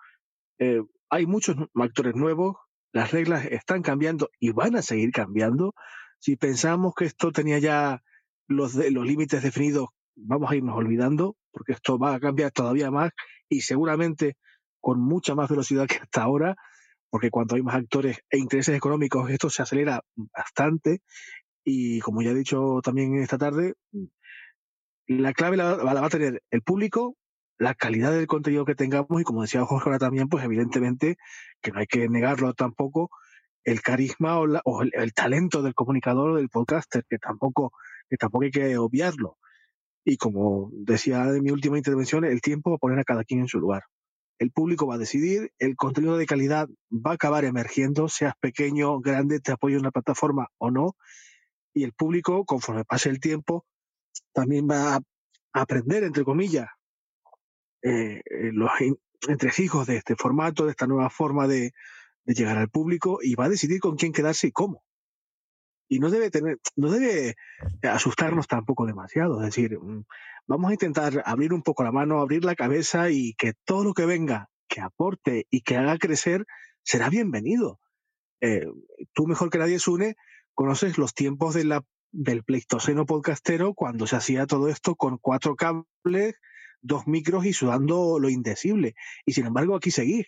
[0.59, 2.57] eh, hay muchos actores nuevos
[2.93, 5.75] las reglas están cambiando y van a seguir cambiando.
[6.19, 8.03] Si pensamos que esto tenía ya
[8.47, 13.11] los, los límites definidos, vamos a irnos olvidando, porque esto va a cambiar todavía más
[13.49, 14.37] y seguramente
[14.81, 16.57] con mucha más velocidad que hasta ahora,
[17.11, 21.03] porque cuando hay más actores e intereses económicos, esto se acelera bastante.
[21.65, 23.75] Y como ya he dicho también esta tarde,
[25.07, 27.17] la clave la, la va a tener el público,
[27.59, 31.17] la calidad del contenido que tengamos y como decía Jorge ahora también, pues evidentemente
[31.61, 33.11] que no hay que negarlo tampoco,
[33.65, 37.73] el carisma o, el, talento del comunicador o del podcaster, que tampoco,
[38.09, 39.39] que tampoco hay que obviarlo.
[40.05, 43.41] Y como decía en mi última intervención, el tiempo va a poner a cada quien
[43.41, 43.85] en su lugar.
[44.39, 49.01] El público va a decidir, el contenido de calidad va a acabar emergiendo, seas pequeño,
[49.01, 50.97] grande, te apoyo en la plataforma o no.
[51.75, 53.65] Y el público, conforme pase el tiempo,
[54.33, 55.01] también va a
[55.53, 56.69] aprender, entre comillas,
[57.83, 58.71] eh, eh, los
[59.29, 61.73] entresijos de este formato, de esta nueva forma de,
[62.25, 64.85] llegar al público y va a decidir con quién quedarse y cómo.
[65.93, 67.35] Y no debe tener, no debe
[67.83, 69.41] asustarnos tampoco demasiado.
[69.41, 70.07] Es decir, mm,
[70.47, 73.93] vamos a intentar abrir un poco la mano, abrir la cabeza y que todo lo
[73.93, 76.47] que venga, que aporte y que haga crecer,
[76.83, 77.79] será bienvenido.
[78.41, 78.65] Eh,
[79.13, 80.17] tú mejor que nadie, Sune,
[80.55, 86.37] conoces los tiempos de del pleistoceno podcastero cuando se hacía todo esto con cuatro cables,
[86.81, 88.95] dos micros y sudando lo indecible.
[89.27, 90.27] Y sin embargo, aquí seguís.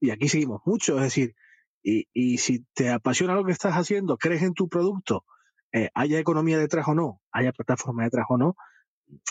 [0.00, 0.96] Y aquí seguimos mucho.
[0.96, 1.34] Es decir,
[1.82, 5.24] y, si te apasiona lo que estás haciendo, crees en tu producto,
[5.72, 8.56] eh, haya economía detrás o no, haya plataforma detrás o no,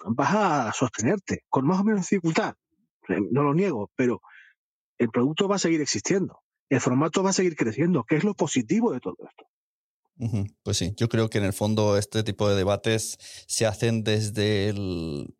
[0.05, 2.55] vas a sostenerte con más o menos dificultad.
[3.07, 4.21] Eh, no lo niego, pero
[4.97, 6.39] el producto va a seguir existiendo.
[6.69, 9.45] El formato va a seguir creciendo, que es lo positivo de todo esto.
[10.61, 13.17] Pues sí, yo creo que en el fondo este tipo de debates
[13.47, 15.35] se hacen desde el,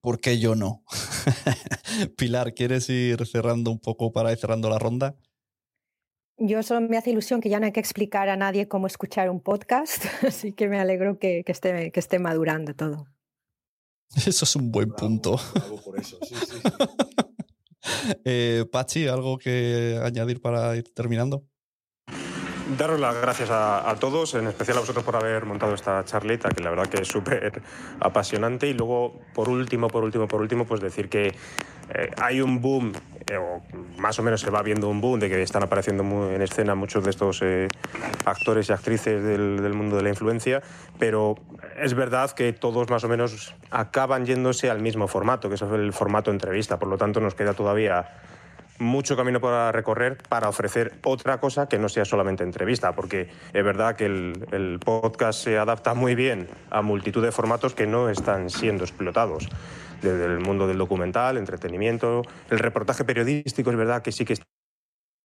[0.00, 0.84] ¿Por, qué yo no?
[2.16, 5.16] Pilar, ¿quieres ir cerrando un poco para ir cerrando la ronda?
[6.38, 9.30] Yo solo me hace ilusión que ya no hay que explicar a nadie cómo escuchar
[9.30, 13.06] un podcast, así que me alegro que, esté, que esté madurando todo.
[14.26, 15.36] Eso es un buen punto.
[15.84, 16.58] por eso, sí, sí.
[18.24, 21.46] Eh, Pachi, ¿algo que añadir para ir terminando?
[22.66, 26.64] Daros las gracias a, todos, en especial a vosotros por haber montado esta charleta, que
[26.64, 27.62] la verdad que es súper
[28.00, 28.66] apasionante.
[28.66, 32.92] Y luego, por último, por último, por último, pues decir que eh, hay un boom,
[33.30, 33.62] eh, o
[33.98, 37.04] más o menos se va viendo un boom, de que están apareciendo en escena muchos
[37.04, 37.68] de estos eh,
[38.24, 40.60] actores y actrices del, del, mundo de la influencia,
[40.98, 41.36] pero
[41.80, 45.92] es verdad que todos más o menos acaban yéndose al mismo formato, que es el
[45.92, 46.80] formato entrevista.
[46.80, 48.08] Por lo tanto, nos queda todavía
[48.78, 53.64] mucho camino para recorrer para ofrecer otra cosa que no sea solamente entrevista, porque es
[53.64, 58.50] verdad que el, podcast se adapta muy bien a multitud de formatos que no están
[58.50, 59.48] siendo explotados.
[60.02, 64.46] Desde el mundo del documental, entretenimiento, el reportaje periodístico, es verdad que sí que está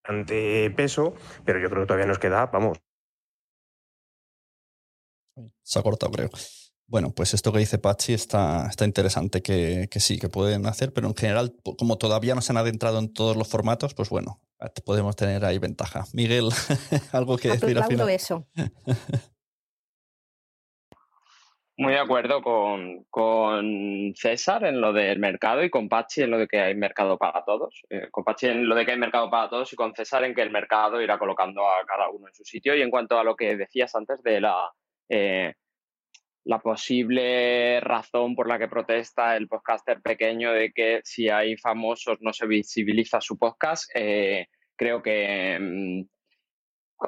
[0.03, 1.13] bastante peso,
[1.45, 2.79] pero yo creo que todavía nos queda, vamos.
[5.61, 6.29] Se ha cortado, creo.
[6.91, 11.07] Bueno, pues esto que dice Pachi está, está interesante que, sí, que pueden hacer, pero
[11.07, 14.41] en general, como todavía no se han adentrado en todos los formatos, pues bueno,
[14.85, 16.03] podemos tener ahí ventaja.
[16.13, 16.49] Miguel,
[17.13, 18.09] algo que decir al final.
[18.09, 18.45] eso.
[21.77, 26.39] Muy de acuerdo con, con, César en lo del mercado y con Pachi en lo
[26.39, 27.83] de que hay mercado para todos.
[27.89, 30.35] Eh, con Pachi en lo de que hay mercado para todos y con César en
[30.35, 32.75] que el mercado irá colocando a cada uno en su sitio.
[32.75, 34.69] Y en cuanto a lo que decías antes de la
[35.07, 35.53] eh,
[36.43, 42.17] la posible razón por la que protesta el podcaster pequeño de que si hay famosos
[42.21, 46.01] no se visibiliza su podcast, eh, creo que mm,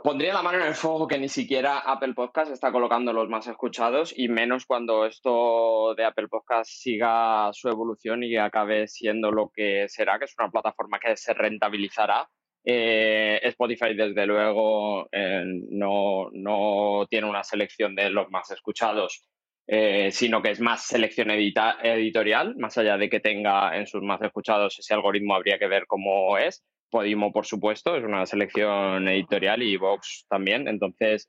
[0.01, 3.47] pondría la mano en el fuego que ni siquiera Apple Podcast está colocando los más
[3.47, 9.49] escuchados y menos cuando esto de Apple Podcast siga su evolución y acabe siendo lo
[9.53, 12.27] que será, que es una plataforma que se rentabilizará
[12.65, 19.27] eh, Spotify, desde luego, eh, no, no, tiene una selección de los más escuchados,
[19.68, 24.22] eh, sino que es más selección editorial, más allá de que tenga en sus más
[24.22, 26.64] escuchados ese algoritmo, habría que ver cómo es.
[26.90, 30.68] Podimo, por supuesto, es una selección editorial y Vox también.
[30.68, 31.26] Entonces,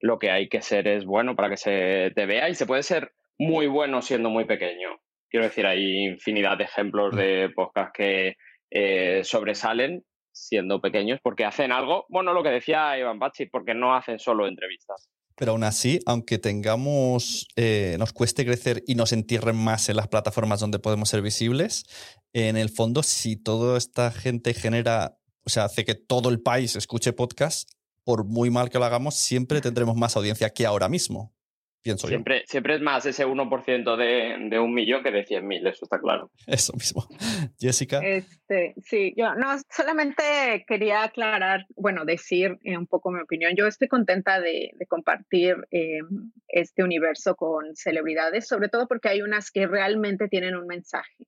[0.00, 2.82] lo que hay que ser es bueno para que se te vea y se puede
[2.82, 4.90] ser muy bueno siendo muy pequeño.
[5.30, 8.36] Quiero decir, hay infinidad de ejemplos de podcast que
[8.74, 13.94] eh, sobresalen siendo pequeños porque hacen algo, bueno, lo que decía Iván Pachi, porque no
[13.94, 15.08] hacen solo entrevistas.
[15.36, 20.08] Pero aún así, aunque tengamos, eh, nos cueste crecer y nos entierren más en las
[20.08, 21.84] plataformas donde podemos ser visibles,
[22.32, 26.76] en el fondo, si toda esta gente genera, o sea, hace que todo el país
[26.76, 27.70] escuche podcast,
[28.04, 31.33] por muy mal que lo hagamos, siempre tendremos más audiencia que ahora mismo.
[31.84, 32.46] Pienso siempre, yo.
[32.46, 36.30] Siempre es más ese 1% de, de un millón que de 100.000, eso está claro.
[36.46, 37.06] Eso mismo.
[37.60, 38.00] Jessica.
[38.02, 43.54] Este, sí, yo no, solamente quería aclarar, bueno, decir eh, un poco mi opinión.
[43.54, 46.00] Yo estoy contenta de, de compartir eh,
[46.48, 51.26] este universo con celebridades, sobre todo porque hay unas que realmente tienen un mensaje.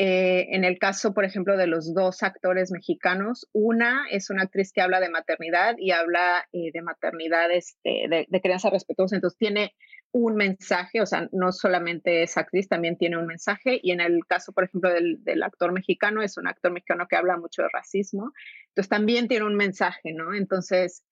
[0.00, 4.72] Eh, en el caso, por ejemplo, de los dos actores mexicanos, una es una actriz
[4.72, 9.74] que habla de maternidad y habla eh, de maternidad este, de, crianza respetuosa, entonces tiene
[10.12, 14.24] un mensaje, o sea, no solamente es actriz, también tiene un mensaje, y en el
[14.24, 17.68] caso, por ejemplo, del, del actor mexicano, es un actor mexicano que habla mucho de
[17.72, 18.32] racismo,
[18.68, 20.32] entonces también tiene un mensaje, ¿no?
[20.32, 21.02] Entonces,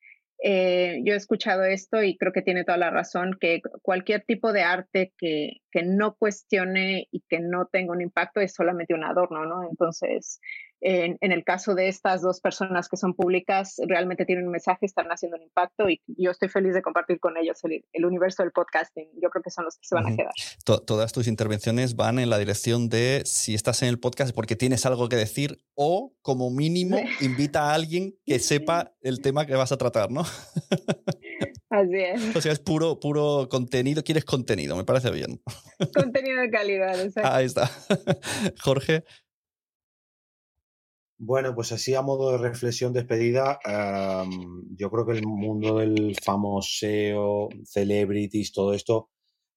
[0.42, 4.52] eh, yo he escuchado esto y creo que tiene toda la razón, que cualquier tipo
[4.52, 9.04] de arte que, que, no cuestione y que no tenga un impacto es solamente un
[9.04, 9.68] adorno, ¿no?
[9.68, 10.40] Entonces,
[10.86, 14.86] en, en, el caso de estas dos personas que son públicas, realmente tienen un mensaje,
[14.86, 18.44] están haciendo un impacto y yo estoy feliz de compartir con ellos el, el universo
[18.44, 19.08] del podcasting.
[19.20, 20.12] Yo creo que son los que se van uh -huh.
[20.12, 20.32] a quedar.
[20.64, 24.54] To todas tus intervenciones van en la dirección de si estás en el podcast porque
[24.54, 29.56] tienes algo que decir o, como mínimo, invita a alguien que sepa el tema que
[29.56, 30.22] vas a tratar, ¿no?
[31.68, 32.36] Así es.
[32.36, 34.04] O sea, es puro, puro contenido.
[34.04, 35.42] Quieres contenido, me parece bien.
[35.94, 37.30] Contenido de calidad, exacto.
[37.30, 37.70] Ahí está.
[38.62, 39.04] Jorge.
[41.18, 46.14] Bueno, pues así a modo de reflexión despedida, um, yo creo que el mundo del
[46.22, 49.09] famoseo, celebrities, todo esto,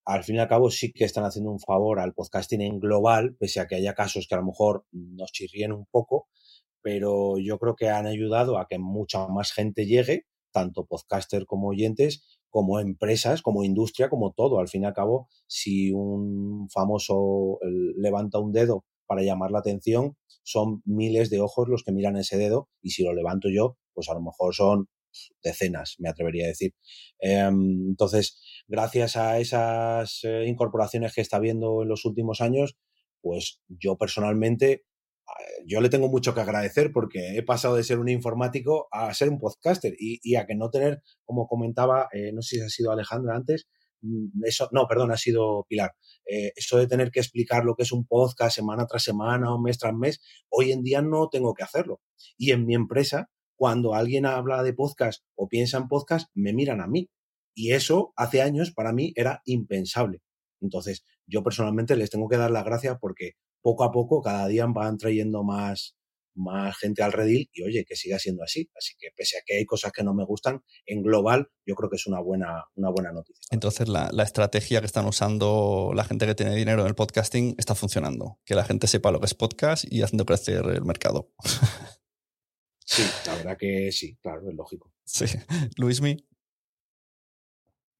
[0.06, 3.36] al fin y al cabo sí que están haciendo un favor al podcasting en global,
[3.38, 6.30] pese a que haya casos que a lo mejor nos chirríen un poco,
[6.82, 11.68] pero yo creo que han ayudado a que mucha más gente llegue, tanto podcaster como
[11.70, 14.60] oyentes, como empresas, como industria, como todo.
[14.60, 17.60] Al fin y al cabo, si un famoso
[17.98, 22.38] levanta un dedo para llamar la atención, son miles de ojos los que miran ese
[22.38, 24.88] dedo y si lo levanto yo, pues a lo mejor son
[25.44, 26.74] decenas, me atrevería a decir.
[27.20, 32.78] Eh, entonces, gracias a esas eh, incorporaciones que está habiendo en los últimos años,
[33.22, 34.84] pues yo personalmente,
[35.66, 39.30] yo le tengo mucho que agradecer porque he pasado de ser un informático a ser
[39.30, 42.92] un podcaster y, a que no tener, como comentaba, eh, no sé si ha sido
[42.92, 43.68] Alejandra antes,
[44.44, 45.92] eso, no, perdón, ha sido Pilar.
[46.26, 49.60] Eh, eso de tener que explicar lo que es un podcast semana tras semana o
[49.60, 52.02] mes tras mes, hoy en día no tengo que hacerlo.
[52.38, 56.82] Y en mi empresa, cuando alguien habla de podcast o piensa en podcast, me miran
[56.82, 57.10] a mí.
[57.54, 60.22] Y eso hace años para mí era impensable.
[60.62, 64.66] Entonces, yo personalmente les tengo que dar las gracias porque poco a poco, cada día
[64.68, 65.96] van trayendo más,
[66.40, 68.70] más gente al redil y oye, que siga siendo así.
[68.76, 71.90] Así que pese a que hay cosas que no me gustan, en global yo creo
[71.90, 73.42] que es una buena, una buena noticia.
[73.52, 77.56] Entonces la, la, estrategia que están usando la gente que tiene dinero en el podcasting
[77.58, 78.40] está funcionando.
[78.46, 81.32] Que la gente sepa lo que es podcast y haciendo crecer el mercado.
[82.92, 84.92] Sí, la verdad que sí, claro, es lógico.
[85.06, 85.26] Sí.
[85.78, 86.18] Luismi.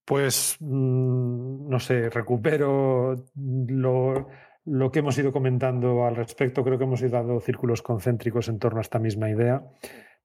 [0.04, 4.26] Pues, mmm, no sé, recupero lo,
[4.64, 6.64] lo que hemos ido comentando al respecto.
[6.64, 9.62] Creo que hemos ido dando círculos concéntricos en torno a esta misma idea.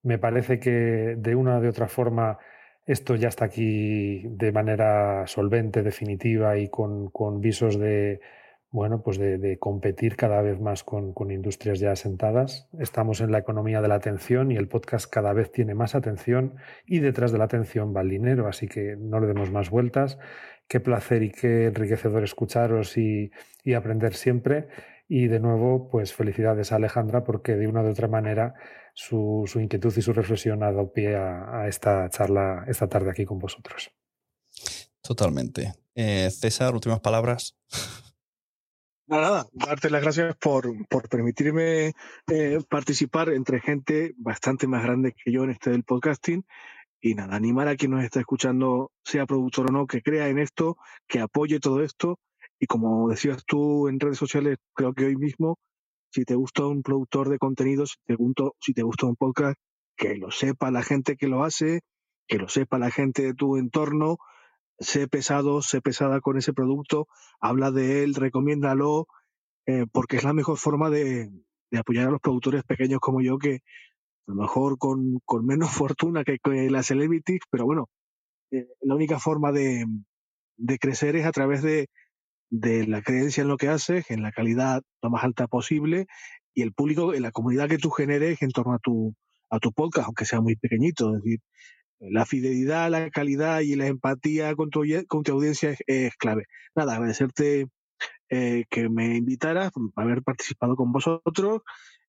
[0.04, 2.38] Me parece que de una o de otra forma
[2.86, 7.10] esto ya está aquí de manera solvente, definitiva y con,
[7.42, 8.22] visos de,
[8.70, 12.70] bueno, pues de, de, competir cada vez más con, con, industrias ya asentadas.
[12.78, 16.58] Estamos en la economía de la atención y el podcast cada vez tiene más atención
[16.86, 20.20] y detrás de la atención va el dinero, así que no le demos más vueltas.
[20.68, 23.32] Qué placer y qué enriquecedor escucharos y,
[23.64, 24.68] y aprender siempre.
[25.08, 28.56] Y de nuevo, pues felicidades a Alejandra porque de una u otra manera
[28.94, 33.12] su, su inquietud y su reflexión ha dado pie a, a, esta charla esta tarde
[33.12, 33.92] aquí con vosotros.
[35.02, 35.74] Totalmente.
[35.94, 37.56] Eh, César, últimas palabras.
[39.08, 41.94] Nada, nada, darte las gracias por, por permitirme
[42.28, 46.44] eh, participar entre gente bastante más grande que yo en este del podcasting.
[47.06, 50.40] Y nada, animar a quien nos está escuchando, sea productor o no, que crea en
[50.40, 50.76] esto,
[51.08, 52.18] que apoye todo esto.
[52.60, 55.60] Y como decías tú en redes sociales, creo que hoy mismo,
[56.12, 59.56] si te gusta un productor de contenidos, si te, gusta, si te gusta un podcast,
[59.96, 61.82] que lo sepa la gente que lo hace,
[62.28, 64.18] que lo sepa la gente de tu entorno,
[64.80, 67.06] sé pesado, sé pesada con ese producto,
[67.40, 69.06] habla de él, recomiéndalo,
[69.68, 71.30] eh, porque es la mejor forma de,
[71.70, 73.60] de, apoyar a los productores pequeños como yo, que
[74.28, 77.90] a lo mejor con, con menos fortuna que, que las celebrities, pero bueno,
[78.52, 79.86] eh, la única forma de,
[80.58, 81.88] de, crecer es a través de,
[82.50, 86.08] de la creencia en lo que haces, en la calidad lo más alta posible
[86.54, 89.14] y el público, en la comunidad que tú generes en torno a tu,
[89.50, 91.16] a tu podcast, aunque sea muy pequeñito.
[91.16, 91.40] Es decir,
[92.00, 96.46] la fidelidad, la calidad y la empatía con tu, con tu audiencia es, clave.
[96.76, 97.68] Nada, agradecerte
[98.30, 101.62] eh, que me invitaras, haber participado con vosotros.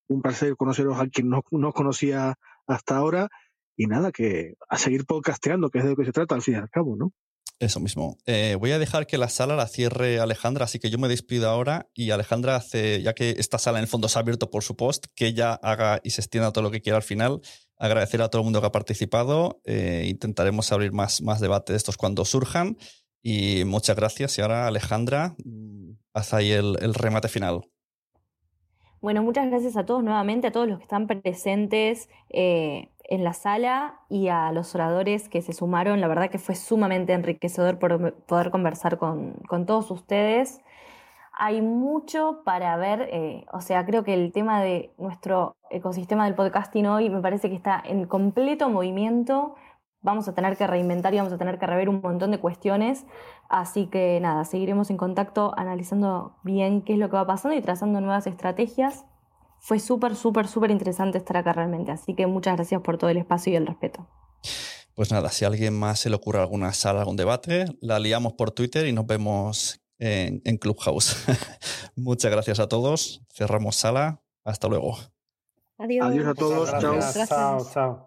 [0.07, 2.35] Un placer conoceros a quien no, no conocía
[2.67, 3.29] hasta ahora.
[3.75, 6.55] Y nada, que a seguir podcasteando, que es de lo que se trata al fin
[6.55, 7.13] y al cabo, ¿no?
[7.59, 8.17] Eso mismo.
[8.27, 11.49] Eh, voy a dejar que la sala la cierre Alejandra, así que yo me despido
[11.49, 14.63] ahora y Alejandra hace, ya que esta sala en el fondo se ha abierto por
[14.63, 17.41] su post, que ella haga y se extienda todo lo que quiera al final.
[17.75, 19.59] Agradecer a todo el mundo que ha participado.
[19.65, 22.77] Eh, intentaremos abrir más, más debates de estos cuando surjan.
[23.23, 24.37] Y muchas gracias.
[24.37, 27.61] Y ahora, Alejandra, mm, haz ahí el, el remate final.
[28.99, 33.33] Bueno, muchas gracias a todos nuevamente, a todos los que están presentes eh, en la
[33.33, 36.01] sala y a los oradores que se sumaron.
[36.01, 40.61] La verdad que fue sumamente enriquecedor poder conversar con, con todos ustedes.
[41.31, 46.33] Hay mucho para ver, eh, o sea, creo que el tema de nuestro ecosistema del
[46.33, 49.53] podcasting hoy me parece que está en completo movimiento.
[50.01, 53.05] Vamos a tener que reinventar y vamos a tener que rever un montón de cuestiones.
[53.49, 57.61] Así que nada, seguiremos en contacto analizando bien qué es lo que va pasando y
[57.61, 59.05] trazando nuevas estrategias.
[59.59, 61.91] Fue súper, súper, súper interesante estar acá realmente.
[61.91, 64.07] Así que muchas gracias por todo el espacio y el respeto.
[64.93, 68.33] Pues nada, si a alguien más se le ocurre alguna sala, algún debate, la liamos
[68.33, 71.25] por Twitter y nos vemos en, en Clubhouse.
[71.95, 73.21] muchas gracias a todos.
[73.31, 74.21] Cerramos sala.
[74.43, 74.97] Hasta luego.
[75.77, 76.07] Adiós.
[76.07, 76.69] Adiós a todos.
[76.79, 76.99] Chao.
[77.27, 78.06] Chao, chao.